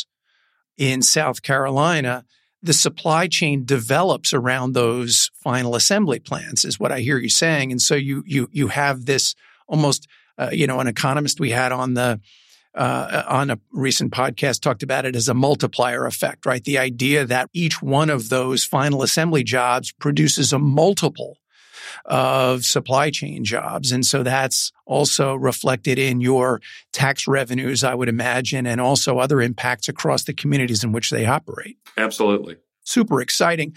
in 0.77 1.01
South 1.01 1.41
Carolina, 1.41 2.25
the 2.61 2.73
supply 2.73 3.27
chain 3.27 3.63
develops 3.65 4.33
around 4.33 4.73
those 4.73 5.29
final 5.35 5.75
assembly 5.75 6.19
plants 6.19 6.65
is 6.65 6.79
what 6.79 6.91
I 6.91 6.99
hear 7.01 7.17
you 7.17 7.29
saying. 7.29 7.71
And 7.71 7.81
so 7.81 7.95
you, 7.95 8.23
you, 8.25 8.49
you 8.51 8.69
have 8.69 9.05
this 9.05 9.35
almost, 9.67 10.07
uh, 10.37 10.49
you 10.51 10.65
know, 10.65 10.79
an 10.79 10.87
economist 10.87 11.39
we 11.39 11.51
had 11.51 11.71
on 11.71 11.93
the, 11.93 12.19
uh, 12.73 13.23
on 13.27 13.51
a 13.51 13.59
recent 13.71 14.11
podcast 14.11 14.61
talked 14.61 14.83
about 14.83 15.05
it 15.05 15.15
as 15.15 15.29
a 15.29 15.33
multiplier 15.33 16.05
effect, 16.05 16.45
right? 16.45 16.63
The 16.63 16.77
idea 16.77 17.25
that 17.25 17.49
each 17.53 17.81
one 17.81 18.09
of 18.09 18.29
those 18.29 18.63
final 18.63 19.03
assembly 19.03 19.43
jobs 19.43 19.91
produces 19.93 20.51
a 20.51 20.59
multiple 20.59 21.37
of 22.05 22.63
supply 22.63 23.09
chain 23.09 23.43
jobs. 23.43 23.91
And 23.91 24.05
so 24.05 24.23
that's 24.23 24.71
also 24.85 25.35
reflected 25.35 25.99
in 25.99 26.21
your 26.21 26.61
tax 26.91 27.27
revenues, 27.27 27.83
I 27.83 27.95
would 27.95 28.09
imagine, 28.09 28.67
and 28.67 28.79
also 28.79 29.17
other 29.17 29.41
impacts 29.41 29.87
across 29.89 30.23
the 30.23 30.33
communities 30.33 30.83
in 30.83 30.91
which 30.91 31.09
they 31.09 31.25
operate. 31.25 31.77
Absolutely. 31.97 32.57
Super 32.83 33.21
exciting. 33.21 33.73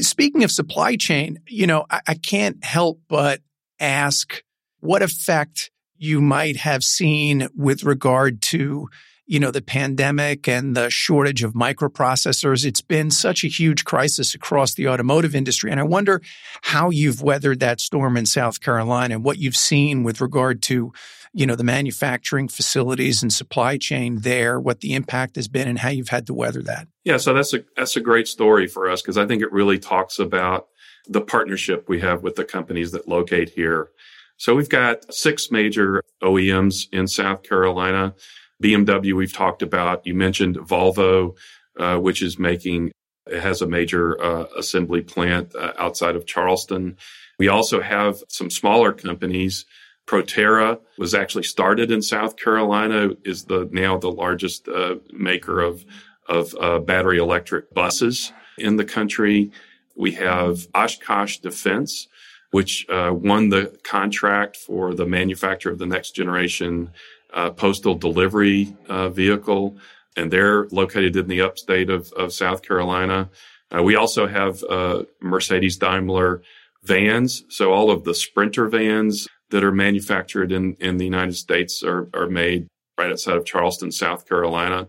Speaking 0.00 0.44
of 0.44 0.50
supply 0.50 0.96
chain, 0.96 1.40
you 1.48 1.66
know, 1.66 1.86
I, 1.90 2.00
I 2.08 2.14
can't 2.14 2.64
help 2.64 3.00
but 3.08 3.40
ask 3.80 4.42
what 4.80 5.02
effect 5.02 5.70
you 5.96 6.20
might 6.20 6.56
have 6.56 6.84
seen 6.84 7.48
with 7.56 7.84
regard 7.84 8.42
to 8.42 8.88
you 9.26 9.40
know 9.40 9.50
the 9.50 9.62
pandemic 9.62 10.48
and 10.48 10.76
the 10.76 10.90
shortage 10.90 11.42
of 11.42 11.52
microprocessors 11.52 12.64
it's 12.64 12.80
been 12.80 13.10
such 13.10 13.44
a 13.44 13.48
huge 13.48 13.84
crisis 13.84 14.34
across 14.34 14.74
the 14.74 14.88
automotive 14.88 15.34
industry 15.34 15.70
and 15.70 15.80
i 15.80 15.82
wonder 15.82 16.20
how 16.62 16.90
you've 16.90 17.22
weathered 17.22 17.60
that 17.60 17.80
storm 17.80 18.16
in 18.16 18.26
south 18.26 18.60
carolina 18.60 19.14
and 19.14 19.24
what 19.24 19.38
you've 19.38 19.56
seen 19.56 20.02
with 20.02 20.20
regard 20.20 20.62
to 20.62 20.92
you 21.32 21.46
know 21.46 21.56
the 21.56 21.64
manufacturing 21.64 22.48
facilities 22.48 23.22
and 23.22 23.32
supply 23.32 23.76
chain 23.76 24.18
there 24.20 24.60
what 24.60 24.80
the 24.80 24.94
impact 24.94 25.36
has 25.36 25.48
been 25.48 25.68
and 25.68 25.78
how 25.78 25.88
you've 25.88 26.08
had 26.08 26.26
to 26.26 26.34
weather 26.34 26.62
that 26.62 26.86
yeah 27.04 27.16
so 27.16 27.32
that's 27.32 27.54
a 27.54 27.64
that's 27.76 27.96
a 27.96 28.00
great 28.00 28.28
story 28.28 28.66
for 28.66 28.90
us 28.90 29.00
because 29.02 29.16
i 29.16 29.26
think 29.26 29.42
it 29.42 29.52
really 29.52 29.78
talks 29.78 30.18
about 30.18 30.68
the 31.06 31.20
partnership 31.20 31.88
we 31.88 32.00
have 32.00 32.22
with 32.22 32.36
the 32.36 32.44
companies 32.44 32.92
that 32.92 33.08
locate 33.08 33.50
here. 33.50 33.90
So 34.36 34.54
we've 34.54 34.68
got 34.68 35.12
six 35.14 35.50
major 35.50 36.02
OEMs 36.22 36.86
in 36.92 37.06
South 37.06 37.42
Carolina. 37.42 38.14
BMW, 38.62 39.14
we've 39.14 39.32
talked 39.32 39.62
about. 39.62 40.06
You 40.06 40.14
mentioned 40.14 40.56
Volvo, 40.56 41.36
uh, 41.78 41.98
which 41.98 42.22
is 42.22 42.38
making, 42.38 42.92
it 43.26 43.40
has 43.40 43.62
a 43.62 43.66
major 43.66 44.20
uh, 44.22 44.46
assembly 44.56 45.02
plant 45.02 45.54
uh, 45.54 45.72
outside 45.78 46.16
of 46.16 46.26
Charleston. 46.26 46.96
We 47.38 47.48
also 47.48 47.80
have 47.80 48.22
some 48.28 48.50
smaller 48.50 48.92
companies. 48.92 49.64
Proterra 50.06 50.80
was 50.98 51.14
actually 51.14 51.44
started 51.44 51.90
in 51.90 52.02
South 52.02 52.36
Carolina, 52.36 53.10
is 53.24 53.44
the 53.44 53.68
now 53.72 53.96
the 53.96 54.12
largest 54.12 54.68
uh, 54.68 54.96
maker 55.12 55.60
of 55.60 55.84
of 56.28 56.54
uh, 56.60 56.78
battery 56.78 57.18
electric 57.18 57.72
buses 57.74 58.32
in 58.58 58.76
the 58.76 58.84
country. 58.84 59.50
We 59.96 60.12
have 60.12 60.66
Oshkosh 60.74 61.38
Defense, 61.38 62.08
which 62.50 62.86
uh, 62.88 63.12
won 63.12 63.48
the 63.48 63.78
contract 63.84 64.56
for 64.56 64.94
the 64.94 65.06
manufacture 65.06 65.70
of 65.70 65.78
the 65.78 65.86
next 65.86 66.12
generation 66.12 66.90
uh, 67.34 67.50
postal 67.50 67.94
delivery 67.94 68.74
uh, 68.88 69.08
vehicle, 69.08 69.76
and 70.16 70.30
they're 70.30 70.66
located 70.70 71.16
in 71.16 71.28
the 71.28 71.40
upstate 71.40 71.90
of, 71.90 72.12
of 72.12 72.32
South 72.32 72.62
Carolina. 72.62 73.28
Uh, 73.74 73.82
we 73.82 73.96
also 73.96 74.26
have 74.26 74.62
uh, 74.64 75.02
Mercedes 75.20 75.76
Daimler 75.76 76.42
vans. 76.82 77.44
So 77.48 77.72
all 77.72 77.90
of 77.90 78.04
the 78.04 78.14
Sprinter 78.14 78.68
vans 78.68 79.26
that 79.50 79.64
are 79.64 79.72
manufactured 79.72 80.52
in, 80.52 80.74
in 80.80 80.96
the 80.96 81.04
United 81.04 81.34
States 81.34 81.82
are, 81.82 82.08
are 82.14 82.28
made 82.28 82.68
right 82.96 83.10
outside 83.10 83.36
of 83.36 83.44
Charleston, 83.44 83.90
South 83.90 84.28
Carolina. 84.28 84.88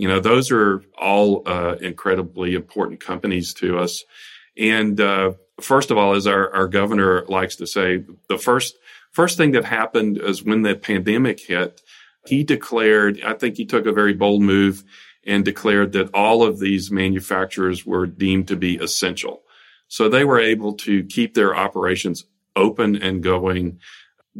You 0.00 0.08
know, 0.08 0.20
those 0.20 0.50
are 0.50 0.82
all 0.98 1.42
uh, 1.46 1.76
incredibly 1.80 2.54
important 2.54 3.00
companies 3.00 3.54
to 3.54 3.78
us. 3.78 4.02
And 4.58 5.00
uh, 5.00 5.34
first 5.60 5.90
of 5.90 5.98
all, 5.98 6.14
as 6.14 6.26
our, 6.26 6.52
our 6.52 6.66
governor 6.66 7.24
likes 7.28 7.56
to 7.56 7.66
say, 7.66 8.04
the 8.28 8.38
first 8.38 8.76
first 9.14 9.38
thing 9.38 9.52
that 9.52 9.64
happened 9.64 10.18
is 10.18 10.44
when 10.44 10.62
the 10.62 10.74
pandemic 10.74 11.40
hit, 11.40 11.80
he 12.26 12.42
declared, 12.42 13.22
I 13.24 13.34
think 13.34 13.56
he 13.56 13.64
took 13.64 13.86
a 13.86 13.92
very 13.92 14.12
bold 14.12 14.42
move 14.42 14.84
and 15.26 15.44
declared 15.44 15.92
that 15.92 16.10
all 16.12 16.42
of 16.42 16.58
these 16.58 16.90
manufacturers 16.90 17.86
were 17.86 18.06
deemed 18.06 18.48
to 18.48 18.56
be 18.56 18.76
essential. 18.76 19.42
So 19.88 20.08
they 20.08 20.24
were 20.24 20.40
able 20.40 20.74
to 20.74 21.04
keep 21.04 21.34
their 21.34 21.54
operations 21.54 22.24
open 22.56 22.96
and 22.96 23.22
going 23.22 23.78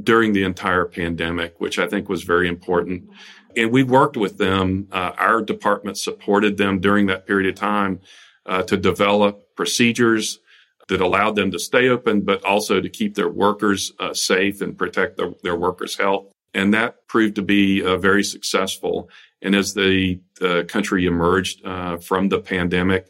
during 0.02 0.32
the 0.32 0.42
entire 0.42 0.84
pandemic, 0.84 1.60
which 1.60 1.78
I 1.78 1.87
think 1.87 2.08
was 2.08 2.24
very 2.24 2.48
important. 2.48 3.08
And 3.56 3.70
we 3.70 3.84
worked 3.84 4.16
with 4.16 4.38
them. 4.38 4.88
Uh, 4.90 5.12
our 5.16 5.40
department 5.40 5.96
supported 5.98 6.56
them 6.56 6.80
during 6.80 7.06
that 7.06 7.26
period 7.26 7.48
of 7.48 7.54
time 7.54 8.00
uh, 8.44 8.62
to 8.64 8.76
develop 8.76 9.54
procedures 9.54 10.40
that 10.88 11.01
allowed 11.01 11.37
them 11.37 11.51
to 11.51 11.59
stay 11.59 11.88
open, 11.88 12.20
but 12.23 12.44
also 12.44 12.81
to 12.81 12.88
keep 12.88 13.14
their 13.14 13.29
workers 13.29 13.92
uh, 13.99 14.12
safe 14.14 14.61
and 14.61 14.77
protect 14.77 15.16
the, 15.16 15.35
their 15.42 15.57
workers' 15.57 15.97
health. 15.97 16.27
And 16.53 16.73
that 16.75 17.09
proved 17.09 17.37
to 17.37 17.42
be 17.42 17.83
uh, 17.83 17.97
very 17.97 18.23
successful. 18.23 19.09
And 19.42 19.55
as 19.55 19.75
the, 19.75 20.20
the 20.40 20.64
country 20.64 21.07
emerged 21.07 21.64
uh, 21.64 21.97
from 21.97 22.29
the 22.29 22.40
pandemic 22.40 23.09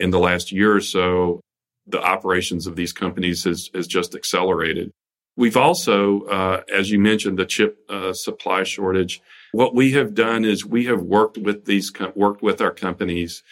in 0.00 0.10
the 0.10 0.18
last 0.18 0.52
year 0.52 0.74
or 0.74 0.80
so, 0.80 1.40
the 1.86 2.02
operations 2.02 2.66
of 2.66 2.74
these 2.74 2.92
companies 2.92 3.44
has, 3.44 3.70
has 3.74 3.86
just 3.86 4.14
accelerated. 4.14 4.90
We've 5.36 5.56
also, 5.56 6.22
uh, 6.22 6.62
as 6.74 6.90
you 6.90 6.98
mentioned, 6.98 7.38
the 7.38 7.44
chip 7.44 7.78
uh, 7.88 8.14
supply 8.14 8.62
shortage. 8.62 9.20
What 9.52 9.74
we 9.74 9.92
have 9.92 10.14
done 10.14 10.44
is 10.44 10.64
we 10.64 10.86
have 10.86 11.02
worked 11.02 11.36
with 11.36 11.66
these, 11.66 11.92
worked 12.14 12.42
with 12.42 12.60
our 12.62 12.72
companies 12.72 13.42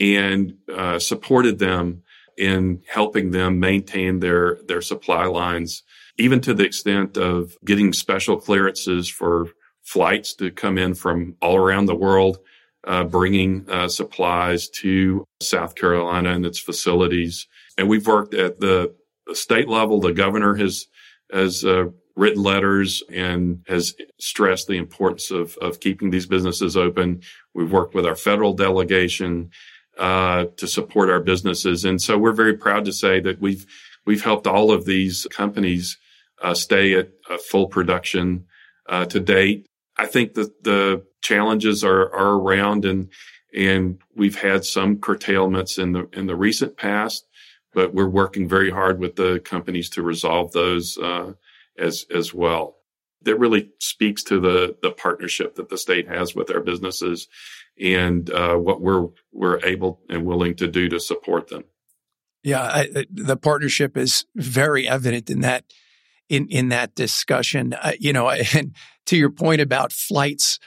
and 0.00 0.56
uh, 0.74 0.98
supported 0.98 1.58
them 1.58 2.02
in 2.36 2.82
helping 2.88 3.30
them 3.30 3.60
maintain 3.60 4.20
their 4.20 4.58
their 4.66 4.82
supply 4.82 5.24
lines, 5.26 5.82
even 6.18 6.40
to 6.40 6.54
the 6.54 6.64
extent 6.64 7.16
of 7.16 7.56
getting 7.64 7.92
special 7.92 8.36
clearances 8.36 9.08
for 9.08 9.48
flights 9.82 10.34
to 10.34 10.50
come 10.50 10.78
in 10.78 10.94
from 10.94 11.36
all 11.42 11.56
around 11.56 11.86
the 11.86 11.94
world, 11.94 12.38
uh, 12.86 13.04
bringing 13.04 13.68
uh, 13.68 13.88
supplies 13.88 14.68
to 14.68 15.24
South 15.40 15.74
Carolina 15.74 16.30
and 16.30 16.46
its 16.46 16.58
facilities. 16.58 17.46
And 17.76 17.88
we've 17.88 18.06
worked 18.06 18.34
at 18.34 18.60
the, 18.60 18.94
state 19.32 19.68
level. 19.68 20.00
The 20.00 20.12
governor 20.12 20.54
has 20.56 20.86
has 21.32 21.64
uh, 21.64 21.86
written 22.16 22.42
letters 22.42 23.02
and 23.10 23.64
has 23.66 23.94
stressed 24.20 24.68
the 24.68 24.76
importance 24.76 25.30
of 25.30 25.56
of 25.58 25.80
keeping 25.80 26.10
these 26.10 26.26
businesses 26.26 26.76
open. 26.76 27.22
We've 27.54 27.72
worked 27.72 27.94
with 27.94 28.04
our 28.06 28.16
federal 28.16 28.52
delegation 28.52 29.50
uh, 29.98 30.46
to 30.56 30.66
support 30.66 31.10
our 31.10 31.20
businesses. 31.20 31.84
And 31.84 32.00
so 32.00 32.18
we're 32.18 32.32
very 32.32 32.56
proud 32.56 32.84
to 32.86 32.92
say 32.92 33.20
that 33.20 33.40
we've 33.40 33.66
we've 34.06 34.24
helped 34.24 34.46
all 34.46 34.70
of 34.70 34.84
these 34.84 35.26
companies 35.30 35.98
uh, 36.42 36.54
stay 36.54 36.94
at 36.94 37.10
full 37.48 37.68
production 37.68 38.46
uh, 38.88 39.06
to 39.06 39.20
date. 39.20 39.66
I 39.96 40.06
think 40.06 40.34
that 40.34 40.64
the 40.64 41.04
challenges 41.22 41.84
are 41.84 42.12
are 42.14 42.34
around, 42.34 42.84
and 42.84 43.10
and 43.54 44.00
we've 44.14 44.40
had 44.40 44.64
some 44.64 44.98
curtailments 44.98 45.78
in 45.78 45.92
the 45.92 46.08
in 46.12 46.26
the 46.26 46.36
recent 46.36 46.76
past, 46.76 47.26
but 47.72 47.94
we're 47.94 48.08
working 48.08 48.48
very 48.48 48.70
hard 48.70 48.98
with 48.98 49.16
the 49.16 49.40
companies 49.44 49.88
to 49.90 50.02
resolve 50.02 50.52
those 50.52 50.98
uh, 50.98 51.32
as 51.78 52.04
as 52.14 52.34
well. 52.34 52.76
That 53.24 53.38
really 53.38 53.70
speaks 53.80 54.22
to 54.24 54.40
the 54.40 54.76
the 54.82 54.90
partnership 54.90 55.56
that 55.56 55.68
the 55.68 55.78
state 55.78 56.08
has 56.08 56.34
with 56.34 56.50
our 56.50 56.60
businesses 56.60 57.28
and 57.80 58.30
uh, 58.30 58.56
what 58.56 58.80
we're 58.80 59.08
we're 59.32 59.64
able 59.64 60.00
and 60.08 60.24
willing 60.24 60.54
to 60.56 60.68
do 60.68 60.88
to 60.88 61.00
support 61.00 61.48
them. 61.48 61.64
Yeah, 62.42 62.62
I, 62.62 63.06
the 63.10 63.36
partnership 63.36 63.96
is 63.96 64.26
very 64.34 64.86
evident 64.86 65.30
in 65.30 65.40
that 65.40 65.64
in 66.28 66.46
in 66.48 66.68
that 66.68 66.94
discussion. 66.94 67.74
Uh, 67.74 67.92
you 67.98 68.12
know, 68.12 68.30
and 68.30 68.74
to 69.06 69.16
your 69.16 69.30
point 69.30 69.60
about 69.60 69.92
flights, 69.92 70.58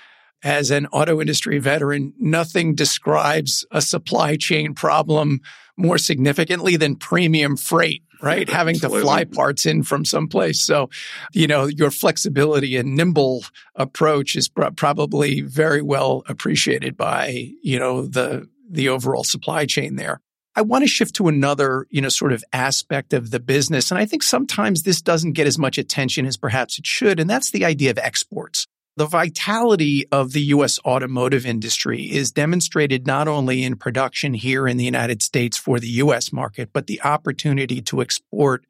as 0.43 0.71
an 0.71 0.87
auto 0.87 1.19
industry 1.19 1.59
veteran, 1.59 2.13
nothing 2.19 2.75
describes 2.75 3.65
a 3.71 3.81
supply 3.81 4.35
chain 4.35 4.73
problem 4.73 5.41
more 5.77 5.97
significantly 5.97 6.75
than 6.75 6.95
premium 6.95 7.55
freight 7.55 8.03
right? 8.21 8.49
Having 8.57 8.79
to 8.79 8.89
fly 8.89 9.23
parts 9.23 9.65
in 9.65 9.83
from 9.83 10.05
someplace. 10.05 10.61
So, 10.61 10.89
you 11.33 11.47
know, 11.47 11.65
your 11.65 11.91
flexibility 11.91 12.77
and 12.77 12.95
nimble 12.95 13.43
approach 13.75 14.35
is 14.35 14.49
pr- 14.49 14.69
probably 14.75 15.41
very 15.41 15.81
well 15.81 16.23
appreciated 16.27 16.97
by, 16.97 17.51
you 17.61 17.79
know, 17.79 18.05
the, 18.05 18.47
the 18.69 18.89
overall 18.89 19.23
supply 19.23 19.65
chain 19.65 19.95
there. 19.95 20.21
I 20.55 20.61
want 20.61 20.83
to 20.83 20.87
shift 20.87 21.15
to 21.17 21.27
another, 21.27 21.85
you 21.91 22.01
know, 22.01 22.09
sort 22.09 22.33
of 22.33 22.43
aspect 22.51 23.13
of 23.13 23.29
the 23.29 23.39
business. 23.39 23.91
And 23.91 23.99
I 23.99 24.05
think 24.05 24.23
sometimes 24.23 24.81
this 24.81 25.03
doesn't 25.03 25.33
get 25.33 25.45
as 25.45 25.59
much 25.59 25.77
attention 25.77 26.25
as 26.25 26.35
perhaps 26.35 26.79
it 26.79 26.85
should. 26.87 27.19
And 27.19 27.29
that's 27.29 27.51
the 27.51 27.63
idea 27.63 27.91
of 27.91 27.99
exports. 27.99 28.65
The 28.97 29.05
vitality 29.05 30.07
of 30.11 30.33
the 30.33 30.41
U.S. 30.41 30.79
automotive 30.83 31.45
industry 31.45 32.05
is 32.05 32.31
demonstrated 32.31 33.05
not 33.05 33.27
only 33.27 33.63
in 33.63 33.75
production 33.75 34.33
here 34.33 34.67
in 34.67 34.77
the 34.77 34.85
United 34.85 35.21
States 35.21 35.55
for 35.55 35.79
the 35.79 35.87
U.S. 35.87 36.33
market, 36.33 36.71
but 36.73 36.87
the 36.87 36.99
opportunity 37.03 37.79
to 37.83 38.01
export 38.01 38.65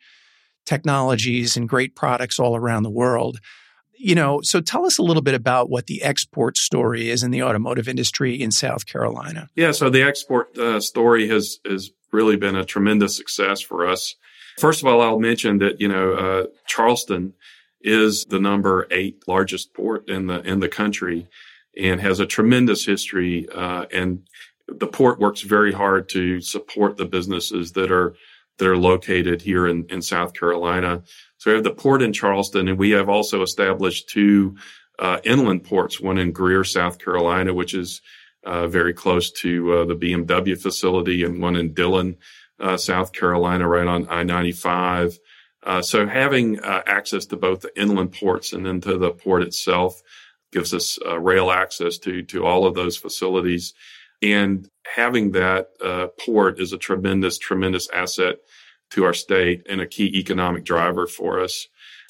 technologies 0.65 1.55
and 1.55 1.69
great 1.69 1.95
products 1.95 2.39
all 2.39 2.57
around 2.57 2.83
the 2.83 2.89
world. 2.89 3.39
You 3.93 4.15
know, 4.15 4.41
so 4.41 4.59
tell 4.59 4.85
us 4.85 4.97
a 4.97 5.01
little 5.01 5.23
bit 5.23 5.33
about 5.33 5.69
what 5.69 5.87
the 5.87 6.03
export 6.03 6.57
story 6.57 7.09
is 7.09 7.23
in 7.23 7.31
the 7.31 7.43
automotive 7.43 7.87
industry 7.87 8.35
in 8.35 8.51
South 8.51 8.85
Carolina. 8.85 9.47
Yeah, 9.55 9.71
so 9.71 9.89
the 9.89 10.03
export 10.03 10.57
uh, 10.57 10.81
story 10.81 11.29
has 11.29 11.59
has 11.65 11.89
really 12.11 12.35
been 12.35 12.57
a 12.57 12.65
tremendous 12.65 13.15
success 13.15 13.61
for 13.61 13.87
us. 13.87 14.15
First 14.59 14.81
of 14.81 14.87
all, 14.87 15.01
I'll 15.01 15.19
mention 15.19 15.59
that 15.59 15.79
you 15.79 15.87
know 15.87 16.11
uh, 16.11 16.47
Charleston 16.65 17.33
is 17.81 18.25
the 18.25 18.39
number 18.39 18.87
eight 18.91 19.23
largest 19.27 19.73
port 19.73 20.09
in 20.09 20.27
the 20.27 20.41
in 20.41 20.59
the 20.59 20.69
country 20.69 21.27
and 21.77 22.01
has 22.01 22.19
a 22.19 22.25
tremendous 22.25 22.85
history. 22.85 23.47
Uh, 23.53 23.85
and 23.91 24.27
the 24.67 24.87
port 24.87 25.19
works 25.19 25.41
very 25.41 25.71
hard 25.71 26.09
to 26.09 26.41
support 26.41 26.97
the 26.97 27.05
businesses 27.05 27.73
that 27.73 27.91
are 27.91 28.15
that 28.57 28.67
are 28.67 28.77
located 28.77 29.41
here 29.41 29.67
in, 29.67 29.85
in 29.89 30.01
South 30.01 30.33
Carolina. 30.33 31.03
So 31.37 31.51
we 31.51 31.55
have 31.55 31.63
the 31.63 31.71
port 31.71 32.01
in 32.01 32.11
Charleston, 32.11 32.67
and 32.67 32.77
we 32.79 32.89
have 32.91 33.07
also 33.07 33.43
established 33.43 34.09
two 34.09 34.57
uh, 34.97 35.19
inland 35.23 35.63
ports, 35.63 36.01
one 36.01 36.17
in 36.17 36.31
Greer, 36.31 36.63
South 36.63 36.97
Carolina, 36.97 37.53
which 37.53 37.75
is 37.75 38.01
uh, 38.43 38.67
very 38.67 38.93
close 38.93 39.31
to 39.31 39.73
uh, 39.73 39.85
the 39.85 39.95
BMW 39.95 40.59
facility, 40.59 41.23
and 41.23 41.39
one 41.39 41.55
in 41.55 41.73
Dillon, 41.73 42.17
uh, 42.59 42.77
South 42.77 43.13
Carolina, 43.13 43.67
right 43.67 43.85
on 43.85 44.07
I 44.09 44.23
95. 44.23 45.19
Uh, 45.63 45.81
so 45.81 46.07
having 46.07 46.59
uh, 46.59 46.83
access 46.85 47.25
to 47.25 47.35
both 47.35 47.61
the 47.61 47.79
inland 47.79 48.13
ports 48.13 48.53
and 48.53 48.65
then 48.65 48.79
to 48.81 48.97
the 48.97 49.11
port 49.11 49.43
itself 49.43 50.01
gives 50.51 50.73
us 50.73 50.97
uh, 51.05 51.19
rail 51.19 51.51
access 51.51 51.97
to 51.97 52.23
to 52.23 52.45
all 52.45 52.65
of 52.65 52.75
those 52.75 52.95
facilities, 52.95 53.73
and 54.21 54.69
having 54.95 55.31
that 55.31 55.69
uh, 55.83 56.07
port 56.23 56.59
is 56.59 56.73
a 56.73 56.77
tremendous 56.77 57.37
tremendous 57.37 57.89
asset 57.89 58.37
to 58.91 59.03
our 59.03 59.13
state 59.13 59.65
and 59.69 59.81
a 59.81 59.87
key 59.87 60.17
economic 60.17 60.63
driver 60.63 61.07
for 61.07 61.41
us. 61.41 61.67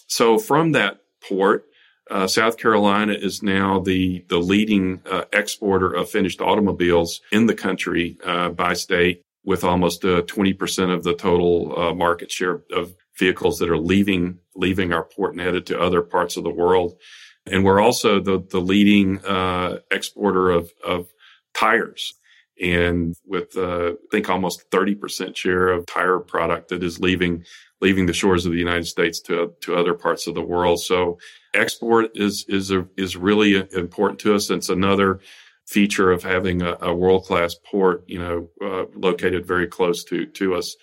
So 0.08 0.38
from 0.38 0.74
that 0.74 1.00
port. 1.22 1.66
Uh, 2.10 2.26
South 2.26 2.58
Carolina 2.58 3.12
is 3.12 3.44
now 3.44 3.82
the 3.82 4.24
the 4.30 4.38
leading 4.38 5.02
uh, 5.12 5.26
exporter 5.34 5.92
of 5.92 6.10
finished 6.10 6.40
automobiles 6.40 7.20
in 7.34 7.48
the 7.48 7.54
country 7.54 8.18
by 8.56 8.72
state 8.72 9.24
with 9.48 9.64
almost 9.64 10.04
uh, 10.04 10.22
20% 10.24 10.94
of 10.94 11.06
the 11.06 11.14
total 11.14 11.74
uh, 11.80 11.94
market 11.94 12.30
share 12.30 12.62
of 12.70 12.94
vehicles 13.18 13.60
that 13.60 13.70
are 13.70 13.78
leaving 13.78 14.40
leaving 14.56 14.94
our 14.94 15.04
port 15.04 15.34
and 15.34 15.42
headed 15.42 15.66
to 15.68 15.80
other 15.80 16.02
parts 16.02 16.38
of 16.38 16.44
the 16.44 16.50
world. 16.50 16.98
And 17.46 17.64
we're 17.64 17.80
also 17.80 18.20
the, 18.20 18.44
the 18.50 18.60
leading 18.60 19.24
uh, 19.26 19.80
exporter 19.92 20.50
of, 20.50 20.72
of 20.86 21.08
tires. 21.54 22.14
And 22.62 23.16
with, 23.26 23.56
uh, 23.56 23.92
I 23.92 23.96
think, 24.12 24.30
almost 24.30 24.70
30% 24.72 25.36
share 25.36 25.70
of 25.70 25.86
tire 25.86 26.20
product 26.20 26.70
that 26.70 26.84
is 26.84 27.00
leaving 27.00 27.46
leaving 27.80 28.08
the 28.08 28.14
shores 28.14 28.46
of 28.46 28.52
the 28.52 28.58
United 28.58 28.88
States 28.88 29.22
to, 29.22 29.54
to 29.62 29.76
other 29.76 29.94
parts 29.94 30.26
of 30.26 30.34
the 30.34 30.42
world. 30.42 30.80
So 30.80 31.20
export 31.54 32.10
is, 32.16 32.44
is, 32.48 32.72
a, 32.72 32.88
is 32.98 33.16
really 33.16 33.56
important 33.72 34.20
to 34.22 34.34
us. 34.34 34.50
It's 34.50 34.70
another 34.70 35.20
feature 35.68 36.12
of 36.12 36.24
having 36.24 36.64
a, 36.64 36.76
a 36.82 36.96
world 36.96 37.26
class 37.26 37.56
port, 37.64 38.04
you 38.08 38.18
know, 38.18 38.50
uh, 38.64 38.86
located 38.96 39.46
very 39.46 39.68
close 39.68 40.04
to, 40.06 40.26
to 40.26 40.56
us. 40.56 40.76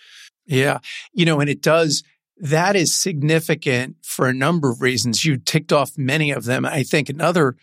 Yeah. 0.47 0.79
You 1.13 1.25
know, 1.25 1.41
and 1.41 1.51
it 1.51 1.63
does, 1.63 2.05
that 2.39 2.77
is 2.77 2.93
significant 2.93 3.97
for 4.03 4.27
a 4.27 4.35
number 4.35 4.71
of 4.71 4.83
reasons. 4.83 5.25
You 5.25 5.37
ticked 5.37 5.73
off 5.73 5.97
many 5.97 6.31
of 6.31 6.45
them. 6.45 6.65
I 6.65 6.83
think 6.83 7.09
another 7.09 7.57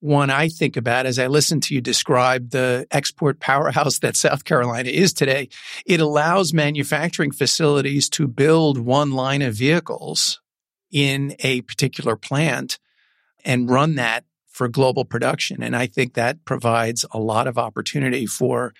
one 0.00 0.28
I 0.28 0.48
think 0.48 0.76
about 0.76 1.06
as 1.06 1.18
I 1.18 1.28
listen 1.28 1.60
to 1.62 1.74
you 1.74 1.80
describe 1.80 2.50
the 2.50 2.86
export 2.90 3.40
powerhouse 3.40 4.00
that 4.00 4.16
South 4.16 4.44
Carolina 4.44 4.90
is 4.90 5.14
today, 5.14 5.48
it 5.86 5.98
allows 5.98 6.52
manufacturing 6.52 7.32
facilities 7.32 8.10
to 8.10 8.26
build 8.26 8.76
one 8.76 9.12
line 9.12 9.40
of 9.40 9.54
vehicles 9.54 10.42
in 10.90 11.34
a 11.40 11.62
particular 11.62 12.16
plant 12.16 12.78
and 13.46 13.70
run 13.70 13.94
that 13.94 14.24
for 14.48 14.68
global 14.68 15.04
production. 15.04 15.62
And 15.62 15.74
I 15.74 15.86
think 15.86 16.14
that 16.14 16.44
provides 16.44 17.06
a 17.10 17.18
lot 17.18 17.46
of 17.46 17.58
opportunity 17.58 18.26
for 18.26 18.74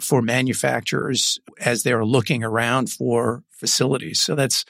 for 0.00 0.22
manufacturers 0.22 1.40
as 1.60 1.82
they're 1.82 2.04
looking 2.04 2.44
around 2.44 2.88
for 2.88 3.42
facilities. 3.50 4.20
So 4.20 4.36
that's 4.36 4.64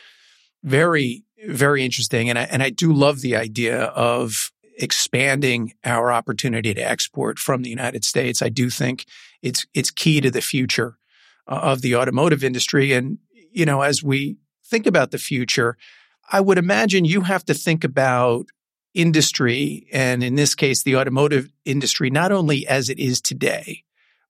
very, 0.63 1.25
very 1.47 1.85
interesting. 1.85 2.29
And 2.31 2.39
I, 2.39 2.43
and 2.43 2.63
I 2.63 2.71
do 2.71 2.93
love 2.93 3.21
the 3.21 3.37
idea 3.37 3.85
of 3.85 4.53
expanding 4.79 5.75
our 5.85 6.13
opportunity 6.13 6.75
to 6.75 6.81
export 6.81 7.39
from 7.39 7.63
the 7.63 7.71
United 7.71 8.05
States. 8.05 8.43
I 8.43 8.49
do 8.49 8.71
think 8.71 9.07
it's, 9.43 9.67
it's 9.75 9.91
key 9.91 10.21
to 10.21 10.31
the 10.31 10.41
future 10.41 10.99
uh, 11.47 11.61
of 11.63 11.83
the 11.83 11.97
automotive 11.97 12.45
industry. 12.45 12.93
And, 12.93 13.19
you 13.51 13.67
know, 13.67 13.83
as 13.83 14.03
we 14.03 14.37
think 14.65 14.87
about 14.87 15.11
the 15.11 15.19
future, 15.19 15.77
I 16.31 16.41
would 16.41 16.59
imagine 16.59 17.05
you 17.05 17.23
have 17.23 17.45
to 17.47 17.55
think 17.55 17.85
about 17.85 18.47
industry, 18.95 19.87
and 19.93 20.25
in 20.25 20.35
this 20.35 20.55
case, 20.55 20.83
the 20.83 20.97
automotive 20.97 21.51
industry, 21.65 22.11
not 22.11 22.33
only 22.33 22.67
as 22.67 22.89
it 22.89 22.99
is 22.99 23.21
today, 23.21 23.85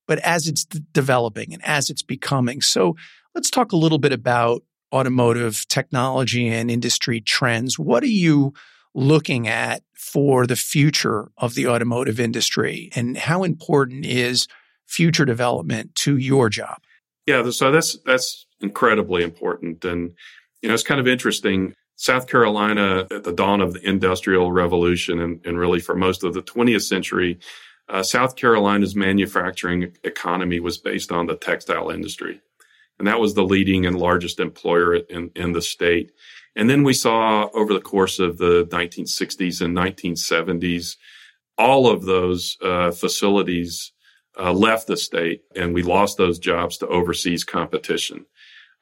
but 0.07 0.19
as 0.21 0.47
it's 0.47 0.65
d- 0.65 0.81
developing 0.93 1.53
and 1.53 1.65
as 1.65 1.91
it's 1.91 2.03
becoming. 2.03 2.61
So 2.61 2.97
let's 3.35 3.51
talk 3.51 3.73
a 3.73 3.77
little 3.77 3.99
bit 3.99 4.13
about 4.13 4.63
automotive 4.93 5.67
technology 5.69 6.49
and 6.49 6.71
industry 6.71 7.21
trends. 7.21 7.79
What 7.79 8.03
are 8.03 8.07
you 8.07 8.55
looking 8.95 9.47
at 9.49 9.83
for 9.95 10.47
the 10.47 10.57
future 10.57 11.31
of 11.37 11.55
the 11.55 11.67
automotive 11.67 12.19
industry 12.19 12.91
and 12.95 13.17
how 13.17 13.45
important 13.45 14.07
is 14.07 14.49
future 14.87 15.25
development 15.25 15.95
to 15.95 16.17
your 16.17 16.49
job? 16.49 16.79
Yeah, 17.27 17.51
so 17.51 17.71
that's 17.71 17.99
that's 18.07 18.47
incredibly 18.61 19.23
important 19.23 19.85
and 19.85 20.13
you 20.63 20.69
know 20.69 20.75
it's 20.75 20.83
kind 20.83 21.01
of 21.01 21.07
interesting 21.07 21.75
South 21.97 22.27
Carolina 22.27 23.07
at 23.11 23.25
the 23.25 23.33
dawn 23.33 23.61
of 23.61 23.75
the 23.75 23.89
industrial 23.89 24.51
revolution 24.51 25.21
and, 25.21 25.45
and 25.45 25.59
really 25.59 25.81
for 25.81 25.95
most 25.95 26.25
of 26.25 26.35
the 26.35 26.43
20th 26.43 26.83
century 26.83 27.39
uh, 27.89 28.03
South 28.03 28.37
Carolina's 28.37 28.97
manufacturing 28.97 29.93
economy 30.05 30.61
was 30.61 30.79
based 30.79 31.13
on 31.13 31.27
the 31.27 31.37
textile 31.37 31.91
industry 31.91 32.41
and 32.99 33.07
that 33.07 33.21
was 33.21 33.35
the 33.35 33.45
leading 33.45 33.87
and 33.87 33.99
largest 33.99 34.41
employer 34.41 34.97
in, 34.97 35.31
in 35.37 35.53
the 35.53 35.63
state. 35.63 36.13
And 36.57 36.69
then 36.69 36.83
we 36.83 36.95
saw 36.95 37.49
over 37.55 37.73
the 37.73 37.81
course 37.81 38.19
of 38.19 38.39
the 38.39 38.67
1960s 38.67 39.61
and 39.61 39.77
1970s, 39.77 40.97
all 41.57 41.89
of 41.89 42.05
those 42.05 42.57
uh, 42.63 42.91
facilities 42.91 43.93
uh, 44.39 44.53
left 44.53 44.87
the 44.87 44.97
state, 44.97 45.43
and 45.55 45.75
we 45.75 45.83
lost 45.83 46.17
those 46.17 46.39
jobs 46.39 46.79
to 46.79 46.87
overseas 46.87 47.45
competition. 47.45 48.27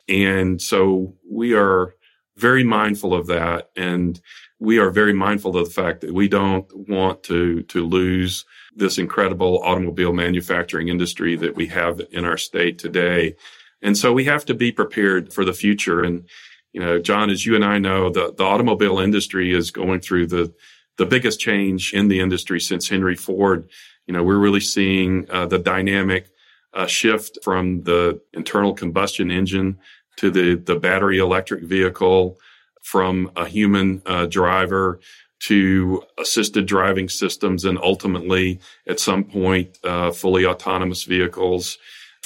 And 0.09 0.61
so 0.61 1.14
we 1.29 1.55
are 1.55 1.94
very 2.37 2.64
mindful 2.64 3.14
of 3.14 3.26
that, 3.29 3.70
and 3.76 4.20
we 4.59 4.79
are 4.79 4.90
very 4.90 5.12
mindful 5.12 5.57
of 5.57 5.66
the 5.66 5.74
fact 5.74 6.02
that 6.02 6.12
we 6.12 6.29
don't 6.29 6.66
want 6.88 7.22
to 7.24 7.62
to 7.64 7.85
lose 7.85 8.44
this 8.74 8.98
incredible 8.98 9.62
automobile 9.64 10.12
manufacturing 10.12 10.88
industry 10.88 11.35
that 11.37 11.57
we 11.57 11.66
have 11.66 12.00
in 12.11 12.24
our 12.24 12.37
state 12.37 12.79
today. 12.79 13.35
And 13.82 13.96
so 13.96 14.12
we 14.12 14.24
have 14.24 14.44
to 14.46 14.54
be 14.54 14.72
prepared 14.72 15.32
for 15.32 15.44
the 15.44 15.52
future. 15.52 16.02
And, 16.02 16.28
you 16.72 16.80
know, 16.80 16.98
John, 16.98 17.30
as 17.30 17.44
you 17.46 17.54
and 17.54 17.64
I 17.64 17.78
know, 17.78 18.10
the, 18.10 18.34
the 18.36 18.44
automobile 18.44 18.98
industry 18.98 19.54
is 19.54 19.70
going 19.70 20.00
through 20.00 20.26
the, 20.28 20.54
the 20.96 21.06
biggest 21.06 21.40
change 21.40 21.92
in 21.92 22.08
the 22.08 22.20
industry 22.20 22.60
since 22.60 22.88
Henry 22.88 23.16
Ford. 23.16 23.68
You 24.06 24.14
know, 24.14 24.22
we're 24.22 24.38
really 24.38 24.60
seeing 24.60 25.30
uh, 25.30 25.46
the 25.46 25.58
dynamic 25.58 26.28
uh, 26.72 26.86
shift 26.86 27.38
from 27.42 27.82
the 27.82 28.20
internal 28.32 28.74
combustion 28.74 29.30
engine 29.30 29.78
to 30.16 30.30
the, 30.30 30.54
the 30.54 30.76
battery 30.76 31.18
electric 31.18 31.62
vehicle, 31.62 32.38
from 32.86 33.32
a 33.34 33.48
human 33.48 34.00
uh, 34.06 34.26
driver 34.26 35.00
to 35.40 36.04
assisted 36.20 36.66
driving 36.66 37.08
systems, 37.08 37.64
and 37.64 37.78
ultimately, 37.82 38.60
at 38.86 39.00
some 39.00 39.24
point, 39.24 39.76
uh, 39.82 40.12
fully 40.12 40.46
autonomous 40.46 41.02
vehicles 41.02 41.78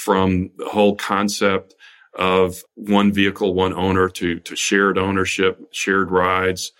from 0.03 0.49
the 0.57 0.65
whole 0.65 0.95
concept 0.95 1.75
of 2.15 2.63
one 2.73 3.11
vehicle, 3.13 3.53
one 3.53 3.71
owner 3.73 4.09
to, 4.09 4.39
to 4.39 4.55
shared 4.55 4.97
ownership, 4.97 5.59
shared 5.71 6.09
rides. 6.09 6.71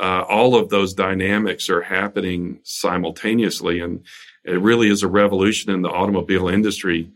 Uh, 0.00 0.22
all 0.28 0.54
of 0.54 0.68
those 0.68 0.94
dynamics 0.94 1.68
are 1.68 1.82
happening 1.82 2.60
simultaneously. 2.62 3.80
And 3.80 4.04
it 4.44 4.60
really 4.60 4.88
is 4.88 5.02
a 5.02 5.08
revolution 5.08 5.72
in 5.72 5.82
the 5.82 5.90
automobile 5.90 6.48
industry. 6.48 7.10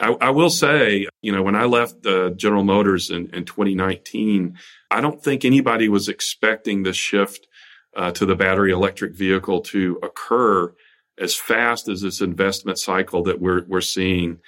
I, 0.00 0.16
I 0.22 0.30
will 0.30 0.48
say, 0.48 1.06
you 1.20 1.32
know, 1.32 1.42
when 1.42 1.54
I 1.54 1.64
left 1.64 2.06
uh, 2.06 2.30
General 2.30 2.64
Motors 2.64 3.10
in, 3.10 3.28
in 3.34 3.44
2019, 3.44 4.56
I 4.90 5.02
don't 5.02 5.22
think 5.22 5.44
anybody 5.44 5.90
was 5.90 6.08
expecting 6.08 6.82
the 6.82 6.94
shift 6.94 7.46
uh, 7.94 8.10
to 8.12 8.24
the 8.24 8.36
battery 8.36 8.72
electric 8.72 9.14
vehicle 9.14 9.60
to 9.60 9.98
occur 10.02 10.72
as 11.18 11.34
fast 11.34 11.88
as 11.88 12.00
this 12.00 12.22
investment 12.22 12.78
cycle 12.78 13.22
that 13.24 13.38
we're, 13.38 13.64
we're 13.68 13.82
seeing 13.82 14.38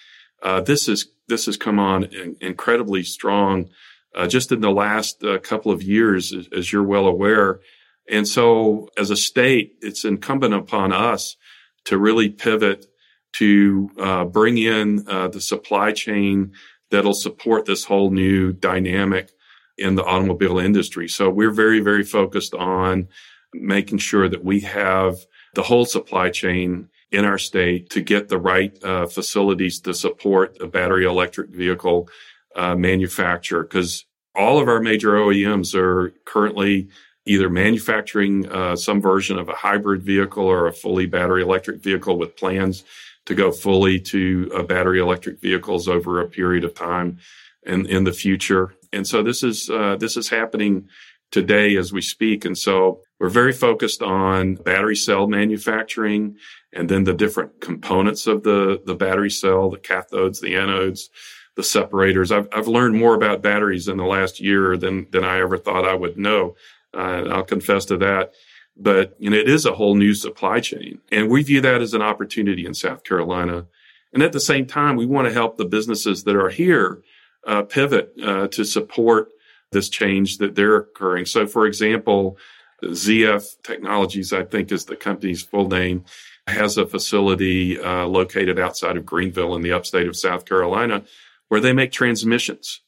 uh, 0.42 0.61
this 0.61 0.88
is 0.88 1.09
this 1.29 1.46
has 1.46 1.57
come 1.57 1.79
on 1.79 2.05
in, 2.05 2.37
incredibly 2.40 3.03
strong 3.03 3.68
uh, 4.14 4.27
just 4.27 4.51
in 4.51 4.61
the 4.61 4.70
last 4.70 5.22
uh, 5.22 5.38
couple 5.38 5.70
of 5.70 5.83
years, 5.83 6.33
as, 6.33 6.49
as, 6.57 6.72
you're 6.72 6.83
well 6.83 7.07
aware. 7.07 7.61
And 8.09 8.27
so, 8.27 8.88
as 8.96 9.11
a 9.11 9.16
state, 9.16 9.75
it's 9.83 10.05
incumbent 10.05 10.55
upon 10.55 10.92
us 10.92 11.37
to 11.85 11.99
really 11.99 12.31
pivot 12.31 12.87
to 13.35 13.90
uh, 13.99 14.25
bring 14.25 14.57
in 14.57 15.05
uh, 15.07 15.29
the 15.29 15.40
supply 15.40 15.92
chain 15.92 16.53
that'll 16.90 17.12
support 17.12 17.66
this 17.66 17.85
whole 17.85 18.11
new 18.11 18.53
dynamic 18.53 19.31
in 19.77 19.94
the 19.96 20.05
automobile 20.05 20.59
industry. 20.59 21.09
So 21.09 21.29
we're 21.29 21.51
very, 21.51 21.81
very 21.81 22.03
focused 22.03 22.55
on 22.55 23.09
making 23.53 23.99
sure 23.99 24.29
that 24.29 24.44
we 24.44 24.61
have 24.61 25.16
the 25.55 25.64
whole 25.64 25.85
supply 25.85 26.31
chain 26.31 26.88
in 27.12 27.25
our 27.25 27.38
state 27.38 27.90
to 27.90 28.01
get 28.01 28.29
the 28.29 28.38
right 28.38 28.83
uh, 28.83 29.07
facilities 29.07 29.81
to 29.81 29.95
support 29.95 30.57
a 30.61 30.66
battery 30.66 31.05
electric 31.05 31.51
vehicle 31.51 32.09
uh, 32.57 32.75
manufacturer 32.75 33.62
because 33.62 34.05
all 34.35 34.59
of 34.59 34.69
our 34.69 34.81
major 34.81 35.14
OEMs 35.14 35.75
are 35.75 36.12
currently 36.25 36.88
either 37.25 37.49
manufacturing 37.49 38.49
uh, 38.51 38.77
some 38.77 39.01
version 39.01 39.38
of 39.38 39.49
a 39.49 39.55
hybrid 39.55 40.03
vehicle 40.03 40.45
or 40.45 40.66
a 40.66 40.73
fully 40.73 41.07
battery 41.07 41.42
electric 41.42 41.83
vehicle 41.83 42.19
with 42.19 42.37
plans 42.37 42.85
to 43.27 43.35
go 43.35 43.51
fully 43.51 44.01
to 44.01 44.51
uh, 44.55 44.62
battery 44.62 45.01
electric 45.01 45.40
vehicles 45.40 45.88
over 45.88 46.21
a 46.21 46.29
period 46.29 46.64
of 46.64 46.75
time 46.75 47.19
in, 47.64 47.85
in 47.87 48.05
the 48.05 48.12
future. 48.12 48.75
And 48.92 49.07
so 49.07 49.23
this 49.23 49.42
is 49.42 49.69
uh, 49.69 49.97
this 49.97 50.16
is 50.16 50.29
happening 50.29 50.88
today 51.33 51.77
as 51.77 51.92
we 51.92 52.01
speak. 52.01 52.45
And 52.45 52.57
so 52.57 53.01
we're 53.19 53.29
very 53.29 53.53
focused 53.53 54.03
on 54.03 54.57
battery 54.57 54.97
cell 54.97 55.27
manufacturing 55.27 56.37
and 56.73 56.89
then 56.89 57.05
the 57.05 57.15
different 57.15 57.61
components 57.61 58.27
of 58.27 58.43
the, 58.43 58.83
the 58.85 58.95
battery 58.95 59.31
cell, 59.31 59.71
the 59.71 59.79
cathodes, 59.79 60.41
the 60.41 60.55
anodes, 60.55 61.09
the 61.57 61.63
separators. 61.63 62.31
I've, 62.31 62.49
I've 62.53 62.69
learned 62.69 62.97
more 62.97 63.15
about 63.15 63.43
batteries 63.43 63.89
in 63.89 63.97
the 63.97 64.05
last 64.05 64.41
year 64.41 64.77
than, 64.77 65.07
than 65.11 65.25
I 65.25 65.41
ever 65.41 65.57
thought 65.57 65.89
I 65.89 65.95
would 65.95 66.19
know. 66.19 66.57
Uh, 66.93 67.25
I'll 67.31 67.45
confess 67.45 67.87
to 67.87 67.97
that. 67.99 68.33
But, 68.77 69.17
you 69.19 69.31
know, 69.31 69.39
it 69.39 69.49
is 69.49 69.65
a 69.65 69.73
whole 69.73 69.95
new 69.95 70.15
supply 70.15 70.61
chain 70.61 70.99
and 71.11 71.31
we 71.31 71.43
view 71.43 71.63
that 71.63 71.81
as 71.81 71.95
an 71.95 72.03
opportunity 72.03 72.67
in 72.67 72.75
South 72.75 73.05
Carolina. 73.05 73.67
And 74.13 74.23
at 74.23 74.33
the 74.33 74.41
same 74.41 74.67
time, 74.67 74.97
we 74.97 75.07
want 75.07 75.27
to 75.27 75.33
help 75.33 75.57
the 75.57 75.65
businesses 75.65 76.25
that 76.25 76.37
are 76.37 76.51
here 76.51 77.03
uh, 77.47 77.63
pivot 77.63 78.13
uh, 78.23 78.49
to 78.49 78.65
support 78.65 79.29
this 79.73 79.89
change 79.89 80.39
that 80.39 80.55
they're 80.55 80.77
occurring. 80.77 81.25
So, 81.25 81.47
for 81.47 81.67
example, 81.67 82.39
ZF 82.83 83.62
Technologies, 83.62 84.33
I 84.33 84.45
think 84.45 84.71
is 84.71 84.85
the 84.85 84.97
company's 84.97 85.43
full 85.43 85.69
name, 85.69 86.05
has 86.47 86.77
a 86.77 86.87
facility 86.87 87.81
uh, 87.81 88.07
located 88.07 88.59
outside 88.59 88.97
of 88.97 89.07
Greenville 89.07 89.55
in 89.55 89.62
the 89.62 89.73
upstate 89.73 90.07
of 90.07 90.17
South 90.17 90.45
Carolina 90.45 91.03
where 91.49 91.61
they 91.61 91.73
make 91.73 91.93
transmissions. 91.93 92.81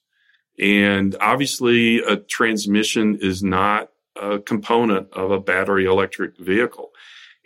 And 0.59 1.15
obviously, 1.21 1.99
a 2.01 2.17
transmission 2.17 3.19
is 3.21 3.43
not 3.43 3.91
a 4.21 4.41
component 4.41 5.13
of 5.13 5.31
a 5.31 5.41
battery 5.41 5.85
electric 5.85 6.37
vehicle. 6.39 6.91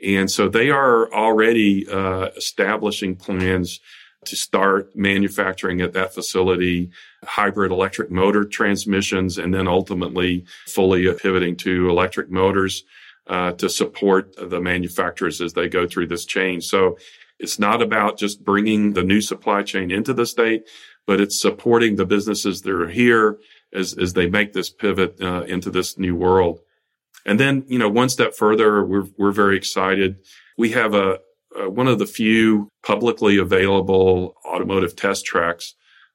And 0.02 0.30
so 0.30 0.48
they 0.48 0.70
are 0.70 1.12
already 1.12 1.86
uh, 1.88 2.30
establishing 2.36 3.16
plans 3.16 3.80
to 4.24 4.36
start 4.36 4.94
manufacturing 4.94 5.80
at 5.80 5.92
that 5.94 6.14
facility 6.14 6.90
hybrid 7.24 7.72
electric 7.72 8.10
motor 8.10 8.44
transmissions 8.44 9.38
and 9.38 9.52
then 9.54 9.66
ultimately 9.66 10.44
fully 10.66 11.12
pivoting 11.14 11.56
to 11.56 11.88
electric 11.88 12.30
motors 12.30 12.84
uh, 13.26 13.52
to 13.52 13.68
support 13.68 14.34
the 14.36 14.60
manufacturers 14.60 15.40
as 15.40 15.52
they 15.52 15.68
go 15.68 15.86
through 15.86 16.06
this 16.06 16.24
change. 16.24 16.64
So 16.64 16.98
it's 17.38 17.58
not 17.58 17.82
about 17.82 18.18
just 18.18 18.44
bringing 18.44 18.92
the 18.92 19.02
new 19.02 19.20
supply 19.20 19.62
chain 19.62 19.90
into 19.90 20.12
the 20.12 20.26
state, 20.26 20.64
but 21.06 21.20
it's 21.20 21.40
supporting 21.40 21.96
the 21.96 22.06
businesses 22.06 22.62
that 22.62 22.72
are 22.72 22.88
here 22.88 23.38
as, 23.72 23.96
as 23.98 24.12
they 24.12 24.28
make 24.28 24.52
this 24.52 24.70
pivot 24.70 25.20
uh, 25.20 25.42
into 25.42 25.70
this 25.70 25.98
new 25.98 26.14
world. 26.14 26.60
And 27.24 27.38
then, 27.38 27.64
you 27.68 27.78
know, 27.78 27.88
one 27.88 28.08
step 28.08 28.34
further, 28.34 28.84
we're, 28.84 29.06
we're 29.16 29.32
very 29.32 29.56
excited. 29.56 30.16
We 30.58 30.70
have 30.70 30.94
a, 30.94 31.18
a 31.56 31.68
one 31.68 31.88
of 31.88 31.98
the 31.98 32.06
few 32.06 32.68
publicly 32.84 33.38
available 33.38 34.34
automotive 34.44 34.96
test 34.96 35.24
tracks 35.24 35.74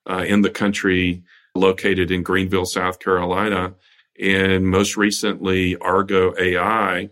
uh, 0.10 0.23
in 0.28 0.41
the 0.41 0.50
country 0.50 1.23
located 1.56 2.12
in 2.12 2.23
Greenville, 2.23 2.65
South 2.65 3.00
Carolina. 3.00 3.73
And 4.19 4.67
most 4.67 4.97
recently, 4.97 5.76
Argo 5.78 6.34
AI, 6.39 7.10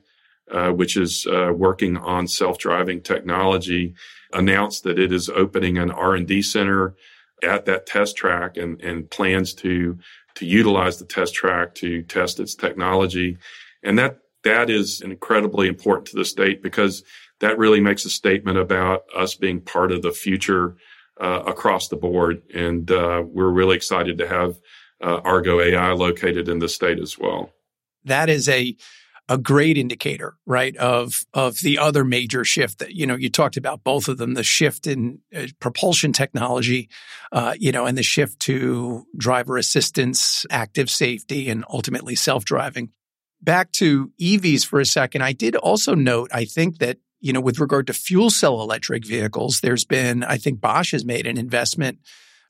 uh, 0.52 0.72
which 0.72 0.98
is 0.98 1.28
uh, 1.28 1.52
working 1.56 1.98
on 1.98 2.28
self-driving 2.28 3.02
technology, 3.02 3.96
announced 4.34 4.84
that 4.84 5.00
it 5.00 5.12
is 5.12 5.30
opening 5.30 5.78
an 5.78 5.92
R&D 5.92 6.42
center 6.42 6.96
at 7.44 7.66
that 7.66 7.86
test 7.86 8.16
track 8.16 8.58
and, 8.58 8.82
and 8.82 9.10
plans 9.10 9.54
to 9.54 9.98
to 10.36 10.46
utilize 10.46 10.98
the 10.98 11.06
test 11.06 11.34
track 11.34 11.74
to 11.76 12.02
test 12.04 12.42
its 12.42 12.56
technology. 12.56 13.38
And 13.84 13.98
that 13.98 14.20
that 14.44 14.70
is 14.70 15.02
incredibly 15.02 15.68
important 15.68 16.08
to 16.08 16.18
the 16.18 16.26
state 16.26 16.62
because 16.62 17.04
that 17.40 17.58
really 17.58 17.82
makes 17.82 18.06
a 18.06 18.10
statement 18.10 18.58
about 18.58 19.04
us 19.16 19.36
being 19.36 19.62
part 19.62 19.92
of 19.92 20.02
the 20.02 20.12
future 20.12 20.78
uh, 21.20 21.44
across 21.46 21.88
the 21.88 21.96
board. 21.96 22.42
And 22.54 22.90
uh, 22.90 23.24
we're 23.26 23.50
really 23.50 23.76
excited 23.76 24.18
to 24.20 24.28
have 24.28 24.58
uh, 25.04 25.22
Argo 25.24 25.60
AI 25.60 25.92
located 25.92 26.50
in 26.50 26.60
the 26.60 26.70
state 26.70 27.00
as 27.00 27.18
well. 27.18 27.52
That 28.06 28.30
is 28.30 28.48
a 28.48 28.76
a 29.28 29.40
great 29.40 29.76
indicator, 29.76 30.36
right, 30.46 30.76
of 30.78 31.26
of 31.34 31.58
the 31.62 31.80
other 31.80 32.04
major 32.04 32.44
shift 32.44 32.80
that 32.80 32.94
you 32.94 33.08
know 33.08 33.16
you 33.16 33.30
talked 33.30 33.58
about 33.58 33.84
both 33.84 34.08
of 34.08 34.18
them, 34.18 34.36
the 34.36 34.44
shift 34.44 34.86
in 34.86 35.20
uh, 35.36 35.48
propulsion 35.60 36.14
technology, 36.14 36.90
uh, 37.32 37.56
you 37.58 37.72
know, 37.72 37.86
and 37.86 37.98
the 37.98 38.04
shift 38.04 38.40
to 38.42 39.06
driver 39.18 39.58
assistance, 39.58 40.46
active 40.52 40.90
safety, 40.90 41.50
and 41.50 41.66
ultimately 41.70 42.16
self 42.16 42.46
driving. 42.46 42.92
Back 43.42 43.72
to 43.74 44.12
EVs 44.20 44.66
for 44.66 44.80
a 44.80 44.86
second, 44.86 45.22
I 45.22 45.34
did 45.34 45.56
also 45.56 45.94
note, 45.96 46.30
I 46.34 46.46
think 46.46 46.78
that 46.80 46.98
you 47.26 47.34
know, 47.34 47.42
with 47.42 47.60
regard 47.60 47.88
to 47.88 47.94
fuel 47.94 48.30
cell 48.30 48.62
electric 48.62 49.04
vehicles, 49.04 49.62
there's 49.62 49.84
been, 49.84 50.24
I 50.24 50.38
think 50.38 50.62
Bosch 50.62 50.92
has 50.92 51.04
made 51.04 51.26
an 51.26 51.40
investment 51.40 51.98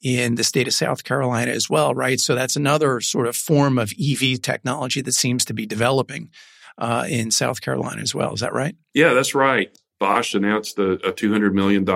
in 0.03 0.35
the 0.35 0.43
state 0.43 0.67
of 0.67 0.73
South 0.73 1.05
Carolina 1.05 1.51
as 1.51 1.69
well, 1.69 1.95
right? 1.95 2.19
So 2.19 2.35
that's 2.35 2.57
another 2.57 2.99
sort 2.99 3.27
of 3.27 3.37
form 3.37 3.77
of 3.77 3.93
EV 3.97 4.41
technology 4.41 4.99
that 4.99 5.13
seems 5.13 5.45
to 5.45 5.53
be 5.53 5.65
developing 5.65 6.29
uh, 6.77 7.05
in 7.07 7.31
South 7.31 7.61
Carolina 7.61 8.01
as 8.01 8.13
well. 8.13 8.33
Is 8.33 8.41
that 8.41 8.51
right? 8.51 8.75
Yeah, 8.93 9.13
that's 9.13 9.33
right. 9.33 9.69
Bosch 9.97 10.35
announced 10.35 10.77
a, 10.77 10.95
a 11.07 11.13
$200 11.13 11.53
million 11.53 11.87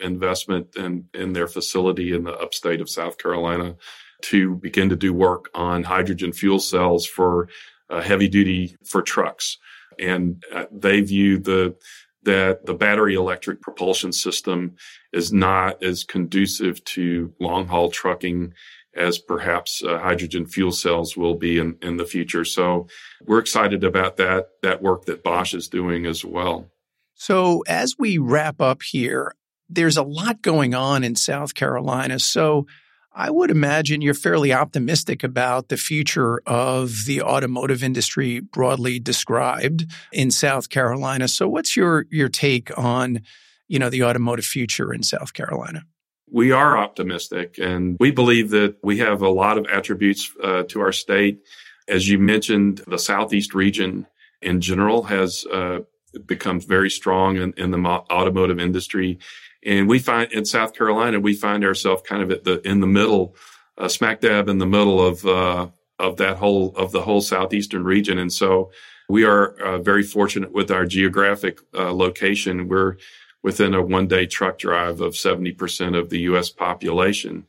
investment 0.00 0.74
in, 0.74 1.04
in 1.12 1.34
their 1.34 1.46
facility 1.46 2.14
in 2.14 2.24
the 2.24 2.32
upstate 2.32 2.80
of 2.80 2.88
South 2.88 3.18
Carolina 3.18 3.76
to 4.22 4.54
begin 4.54 4.88
to 4.88 4.96
do 4.96 5.12
work 5.12 5.50
on 5.54 5.82
hydrogen 5.82 6.32
fuel 6.32 6.60
cells 6.60 7.04
for 7.04 7.50
uh, 7.90 8.00
heavy 8.00 8.28
duty 8.28 8.74
for 8.86 9.02
trucks. 9.02 9.58
And 9.98 10.42
uh, 10.50 10.64
they 10.72 11.02
view 11.02 11.38
the 11.38 11.76
that 12.24 12.66
the 12.66 12.74
battery 12.74 13.14
electric 13.14 13.60
propulsion 13.60 14.12
system 14.12 14.76
is 15.12 15.32
not 15.32 15.82
as 15.82 16.04
conducive 16.04 16.82
to 16.84 17.32
long 17.40 17.66
haul 17.66 17.90
trucking 17.90 18.52
as 18.94 19.18
perhaps 19.18 19.82
uh, 19.82 19.98
hydrogen 19.98 20.46
fuel 20.46 20.72
cells 20.72 21.16
will 21.16 21.34
be 21.34 21.58
in, 21.58 21.76
in 21.80 21.96
the 21.96 22.04
future. 22.04 22.44
So 22.44 22.86
we're 23.22 23.38
excited 23.38 23.84
about 23.84 24.18
that, 24.18 24.48
that 24.62 24.82
work 24.82 25.06
that 25.06 25.22
Bosch 25.22 25.54
is 25.54 25.68
doing 25.68 26.04
as 26.04 26.24
well. 26.24 26.70
So 27.14 27.62
as 27.66 27.94
we 27.98 28.18
wrap 28.18 28.60
up 28.60 28.82
here, 28.82 29.34
there's 29.68 29.96
a 29.96 30.02
lot 30.02 30.42
going 30.42 30.74
on 30.74 31.04
in 31.04 31.16
South 31.16 31.54
Carolina. 31.54 32.18
So 32.18 32.66
I 33.14 33.30
would 33.30 33.50
imagine 33.50 34.00
you're 34.00 34.14
fairly 34.14 34.52
optimistic 34.52 35.22
about 35.22 35.68
the 35.68 35.76
future 35.76 36.40
of 36.46 37.04
the 37.06 37.20
automotive 37.22 37.82
industry 37.82 38.40
broadly 38.40 38.98
described 38.98 39.86
in 40.12 40.30
South 40.30 40.70
Carolina. 40.70 41.28
So 41.28 41.48
what's 41.48 41.76
your 41.76 42.06
your 42.10 42.28
take 42.28 42.76
on, 42.78 43.20
you 43.68 43.78
know, 43.78 43.90
the 43.90 44.04
automotive 44.04 44.46
future 44.46 44.92
in 44.92 45.02
South 45.02 45.34
Carolina? 45.34 45.84
We 46.30 46.52
are 46.52 46.78
optimistic 46.78 47.58
and 47.58 47.96
we 48.00 48.10
believe 48.10 48.50
that 48.50 48.76
we 48.82 48.98
have 48.98 49.20
a 49.20 49.28
lot 49.28 49.58
of 49.58 49.66
attributes 49.66 50.32
uh, 50.42 50.62
to 50.64 50.80
our 50.80 50.92
state. 50.92 51.42
As 51.88 52.08
you 52.08 52.18
mentioned, 52.18 52.82
the 52.86 52.98
Southeast 52.98 53.54
region 53.54 54.06
in 54.40 54.62
general 54.62 55.02
has 55.02 55.44
uh, 55.52 55.80
become 56.26 56.60
very 56.60 56.90
strong 56.90 57.36
in, 57.36 57.52
in 57.58 57.70
the 57.70 57.78
automotive 57.78 58.58
industry 58.58 59.18
and 59.64 59.88
we 59.88 59.98
find 59.98 60.32
in 60.32 60.44
South 60.44 60.74
Carolina, 60.74 61.20
we 61.20 61.34
find 61.34 61.64
ourselves 61.64 62.02
kind 62.04 62.22
of 62.22 62.30
at 62.30 62.44
the, 62.44 62.66
in 62.66 62.80
the 62.80 62.86
middle, 62.86 63.36
uh, 63.78 63.88
smack 63.88 64.20
dab 64.20 64.48
in 64.48 64.58
the 64.58 64.66
middle 64.66 65.04
of, 65.04 65.24
uh, 65.24 65.68
of 65.98 66.16
that 66.16 66.38
whole, 66.38 66.74
of 66.76 66.92
the 66.92 67.02
whole 67.02 67.20
Southeastern 67.20 67.84
region. 67.84 68.18
And 68.18 68.32
so 68.32 68.72
we 69.08 69.24
are 69.24 69.54
uh, 69.60 69.78
very 69.78 70.02
fortunate 70.02 70.52
with 70.52 70.70
our 70.70 70.84
geographic 70.84 71.60
uh, 71.74 71.92
location. 71.92 72.68
We're 72.68 72.96
within 73.42 73.74
a 73.74 73.82
one 73.82 74.08
day 74.08 74.26
truck 74.26 74.58
drive 74.58 75.00
of 75.00 75.14
70% 75.14 75.98
of 75.98 76.10
the 76.10 76.20
U.S. 76.20 76.50
population. 76.50 77.46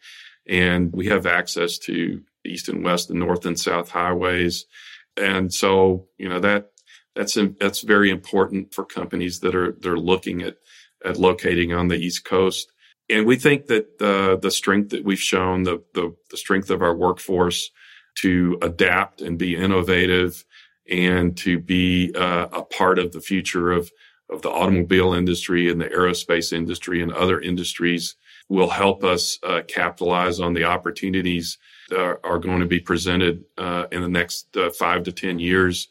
And 0.48 0.92
we 0.94 1.08
have 1.08 1.26
access 1.26 1.78
to 1.80 2.22
east 2.46 2.70
and 2.70 2.84
west 2.84 3.10
and 3.10 3.20
north 3.20 3.46
and 3.46 3.60
south 3.60 3.92
highways. 3.92 4.66
And 5.16 5.54
so, 5.54 6.08
you 6.18 6.28
know, 6.28 6.40
that, 6.40 6.72
that's, 7.16 7.38
that's 7.60 7.82
very 7.82 8.10
important 8.10 8.74
for 8.74 8.84
companies 8.84 9.40
that 9.40 9.56
are, 9.56 9.72
they're 9.80 9.98
looking 9.98 10.42
at 10.42 10.58
at 11.04 11.18
locating 11.18 11.74
on 11.74 11.88
the 11.88 11.98
East 11.98 12.26
Coast. 12.26 12.72
And 13.10 13.26
we 13.26 13.36
think 13.36 13.68
that 13.68 14.00
the, 14.00 14.40
the 14.42 14.52
strength 14.52 14.90
that 14.90 15.04
we've 15.04 15.20
shown, 15.20 15.64
the, 15.64 15.84
the, 15.94 16.16
the 16.32 16.38
strength 16.38 16.70
of 16.70 16.82
our 16.82 16.96
workforce 16.96 17.70
to 18.16 18.58
adapt 18.62 19.22
and 19.22 19.38
be 19.38 19.56
innovative 19.56 20.46
and 20.90 21.36
to 21.38 21.60
be 21.60 22.14
uh, 22.16 22.48
a 22.52 22.64
part 22.64 23.00
of 23.00 23.12
the 23.12 23.22
future 23.22 23.72
of, 23.72 23.92
of 24.30 24.42
the 24.42 24.50
automobile 24.50 25.14
industry 25.14 25.70
and 25.70 25.82
the 25.82 25.86
aerospace 25.86 26.54
industry 26.54 27.02
and 27.02 27.12
other 27.14 27.40
industries 27.40 28.16
will 28.50 28.70
help 28.70 29.04
us 29.04 29.40
uh, 29.44 29.62
capitalize 29.68 30.40
on 30.40 30.54
the 30.54 30.64
opportunities 30.64 31.58
that 31.90 32.20
are, 32.24 32.40
going 32.40 32.60
to 32.60 32.66
be 32.66 32.80
presented 32.80 33.44
uh, 33.58 33.86
in 33.92 34.02
the 34.02 34.10
next 34.10 34.56
uh, 34.58 34.70
five 34.70 35.04
to 35.04 35.12
10 35.12 35.40
years 35.40 35.88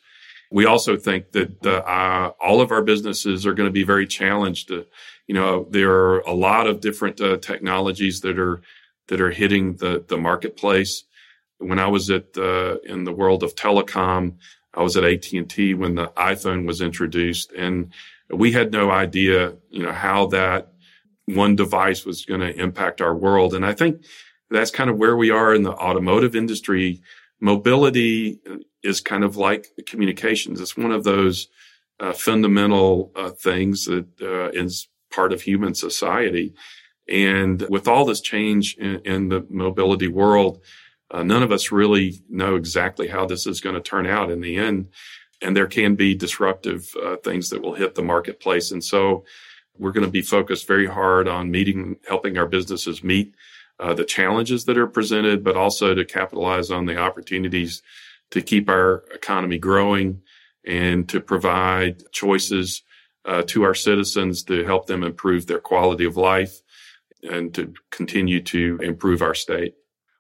we 0.53 0.67
also 0.67 0.97
think 0.97 1.33
that 1.33 1.65
uh, 1.67 2.33
all 2.41 2.61
of 2.61 2.71
our 2.71 2.83
businesses 2.83 3.47
are 3.47 3.55
going 3.55 3.69
to 3.69 3.73
be 3.73 3.85
very 3.85 4.07
challenged. 4.07 4.69
To, 4.69 4.87
you 5.27 5.35
know, 5.35 5.67
there 5.71 5.91
are 5.91 6.21
a 6.21 6.35
lot 6.35 6.67
of 6.67 6.81
different 6.81 7.21
uh, 7.21 7.39
technologies 7.39 8.21
that 8.21 8.39
are 8.39 8.63
that 9.09 9.21
are 9.21 9.31
hitting 9.31 9.77
the 9.77 10.05
the 10.07 10.19
marketplace. 10.19 11.05
When 11.59 11.79
I 11.79 11.87
was 11.87 12.11
at 12.11 12.37
uh, 12.37 12.77
in 12.85 13.05
the 13.05 13.13
world 13.13 13.43
of 13.43 13.55
telecom, 13.55 14.37
I 14.75 14.83
was 14.83 14.97
at 14.97 15.05
AT 15.05 15.33
and 15.33 15.49
T 15.49 15.75
when 15.75 15.95
the 15.95 16.09
iPhone 16.09 16.67
was 16.67 16.81
introduced, 16.83 17.53
and 17.53 17.93
we 18.29 18.53
had 18.53 18.73
no 18.73 18.91
idea, 18.91 19.55
you 19.71 19.83
know, 19.83 19.93
how 19.93 20.27
that 20.29 20.73
one 21.27 21.57
device 21.57 22.05
was 22.05 22.25
going 22.25 22.41
to 22.41 22.61
impact 22.61 23.01
our 23.01 23.15
world. 23.15 23.55
And 23.55 23.65
I 23.65 23.73
think 23.73 24.05
that's 24.51 24.71
kind 24.71 24.91
of 24.91 24.99
where 24.99 25.17
we 25.17 25.31
are 25.31 25.55
in 25.55 25.63
the 25.63 25.73
automotive 25.73 26.37
industry. 26.37 27.01
Mobility 27.41 28.41
is 28.83 29.01
kind 29.01 29.25
of 29.25 29.37
like 29.37 29.69
communications. 29.87 30.61
It's 30.61 30.77
one 30.77 30.93
of 30.93 31.05
those 31.05 31.49
uh, 32.01 32.13
fundamental 32.13 33.13
uh, 33.15 33.31
things 33.31 33.85
that 33.87 34.07
uh, 34.21 34.51
is 34.51 34.89
part 35.11 35.33
of 35.33 35.43
human 35.43 35.75
society. 35.75 36.55
And 37.09 37.63
with 37.69 37.87
all 37.87 38.05
this 38.05 38.21
change 38.21 38.77
in, 38.77 39.01
in 39.05 39.29
the 39.29 39.47
mobility 39.49 40.09
world, 40.09 40.61
uh, 41.11 41.23
none 41.23 41.43
of 41.43 41.53
us 41.53 41.71
really 41.71 42.23
know 42.29 42.57
exactly 42.57 43.09
how 43.09 43.27
this 43.27 43.47
is 43.47 43.61
going 43.61 43.75
to 43.75 43.81
turn 43.81 44.07
out 44.07 44.31
in 44.31 44.41
the 44.41 44.57
end. 44.57 44.89
And 45.41 45.57
there 45.57 45.67
can 45.67 45.95
be 45.95 46.15
disruptive 46.15 46.95
uh, 47.05 47.17
things 47.17 47.51
that 47.51 47.63
will 47.63 47.75
hit 47.75 47.95
the 47.95 48.03
marketplace. 48.03 48.71
And 48.71 48.83
so 48.83 49.25
we're 49.79 49.93
going 49.93 50.07
to 50.07 50.11
be 50.11 50.23
focused 50.23 50.67
very 50.67 50.87
hard 50.87 51.29
on 51.29 51.51
meeting, 51.51 51.97
helping 52.09 52.39
our 52.39 52.47
businesses 52.47 53.05
meet 53.05 53.35
uh, 53.79 53.95
the 53.95 54.05
challenges 54.05 54.65
that 54.65 54.79
are 54.79 54.87
presented, 54.87 55.43
but 55.43 55.57
also 55.57 55.95
to 55.95 56.05
capitalize 56.05 56.71
on 56.71 56.87
the 56.87 56.97
opportunities 56.97 57.83
to 58.33 58.43
keep 58.43 58.69
our 58.69 59.05
economy 59.15 59.59
growing 59.59 60.21
and 60.67 61.09
to 61.09 61.21
provide 61.21 62.03
choices 62.13 62.83
uh, 63.25 63.43
to 63.47 63.63
our 63.63 63.75
citizens 63.75 64.43
to 64.43 64.65
help 64.65 64.87
them 64.87 65.03
improve 65.03 65.47
their 65.47 65.61
quality 65.61 66.05
of 66.05 66.17
life. 66.17 66.61
and 67.23 67.55
to 67.55 67.73
continue 67.91 68.43
to 68.43 68.79
improve 68.83 69.23
our 69.23 69.35
state. 69.35 69.75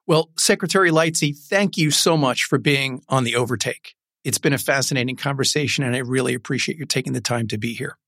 Well, 0.07 0.31
Secretary 0.39 0.91
Lightsey, 0.91 1.37
thank 1.37 1.77
you 1.77 1.91
so 1.91 2.17
much 2.17 2.45
for 2.45 2.59
being 2.59 3.03
on 3.09 3.25
the 3.25 3.37
overtake. 3.37 3.95
It's 4.25 4.39
been 4.39 4.53
a 4.53 4.59
fascinating 4.59 5.17
conversation, 5.17 5.83
and 5.85 5.97
I 5.97 5.99
really 5.99 6.35
appreciate 6.35 6.79
you 6.79 6.87
taking 6.87 7.13
the 7.13 7.21
time 7.21 7.49
to 7.49 7.59
be 7.59 7.75
here. 7.75 7.99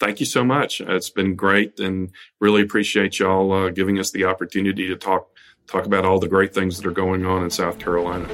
Thank 0.00 0.20
you 0.20 0.26
so 0.26 0.44
much. 0.44 0.80
It's 0.80 1.10
been 1.10 1.34
great, 1.34 1.78
and 1.78 2.10
really 2.40 2.62
appreciate 2.62 3.18
y'all 3.18 3.52
uh, 3.52 3.68
giving 3.70 3.98
us 3.98 4.10
the 4.12 4.24
opportunity 4.24 4.86
to 4.88 4.96
talk 4.96 5.28
talk 5.66 5.84
about 5.84 6.06
all 6.06 6.18
the 6.18 6.28
great 6.28 6.54
things 6.54 6.78
that 6.78 6.86
are 6.86 6.92
going 6.92 7.26
on 7.26 7.42
in 7.42 7.50
South 7.50 7.78
Carolina. 7.78 8.26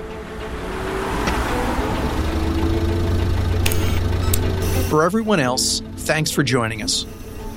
For 4.95 5.03
everyone 5.03 5.40
else, 5.40 5.80
thanks 5.97 6.30
for 6.30 6.45
joining 6.45 6.80
us. 6.80 7.05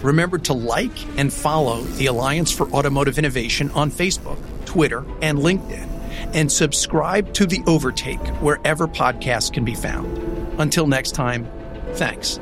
Remember 0.01 0.39
to 0.39 0.53
like 0.53 1.19
and 1.19 1.31
follow 1.31 1.81
the 1.81 2.07
Alliance 2.07 2.51
for 2.51 2.67
Automotive 2.71 3.19
Innovation 3.19 3.69
on 3.75 3.91
Facebook, 3.91 4.39
Twitter, 4.65 5.05
and 5.21 5.37
LinkedIn, 5.37 5.87
and 6.33 6.51
subscribe 6.51 7.31
to 7.35 7.45
The 7.45 7.61
Overtake 7.67 8.25
wherever 8.41 8.87
podcasts 8.87 9.53
can 9.53 9.63
be 9.63 9.75
found. 9.75 10.17
Until 10.59 10.87
next 10.87 11.11
time, 11.11 11.47
thanks. 11.91 12.39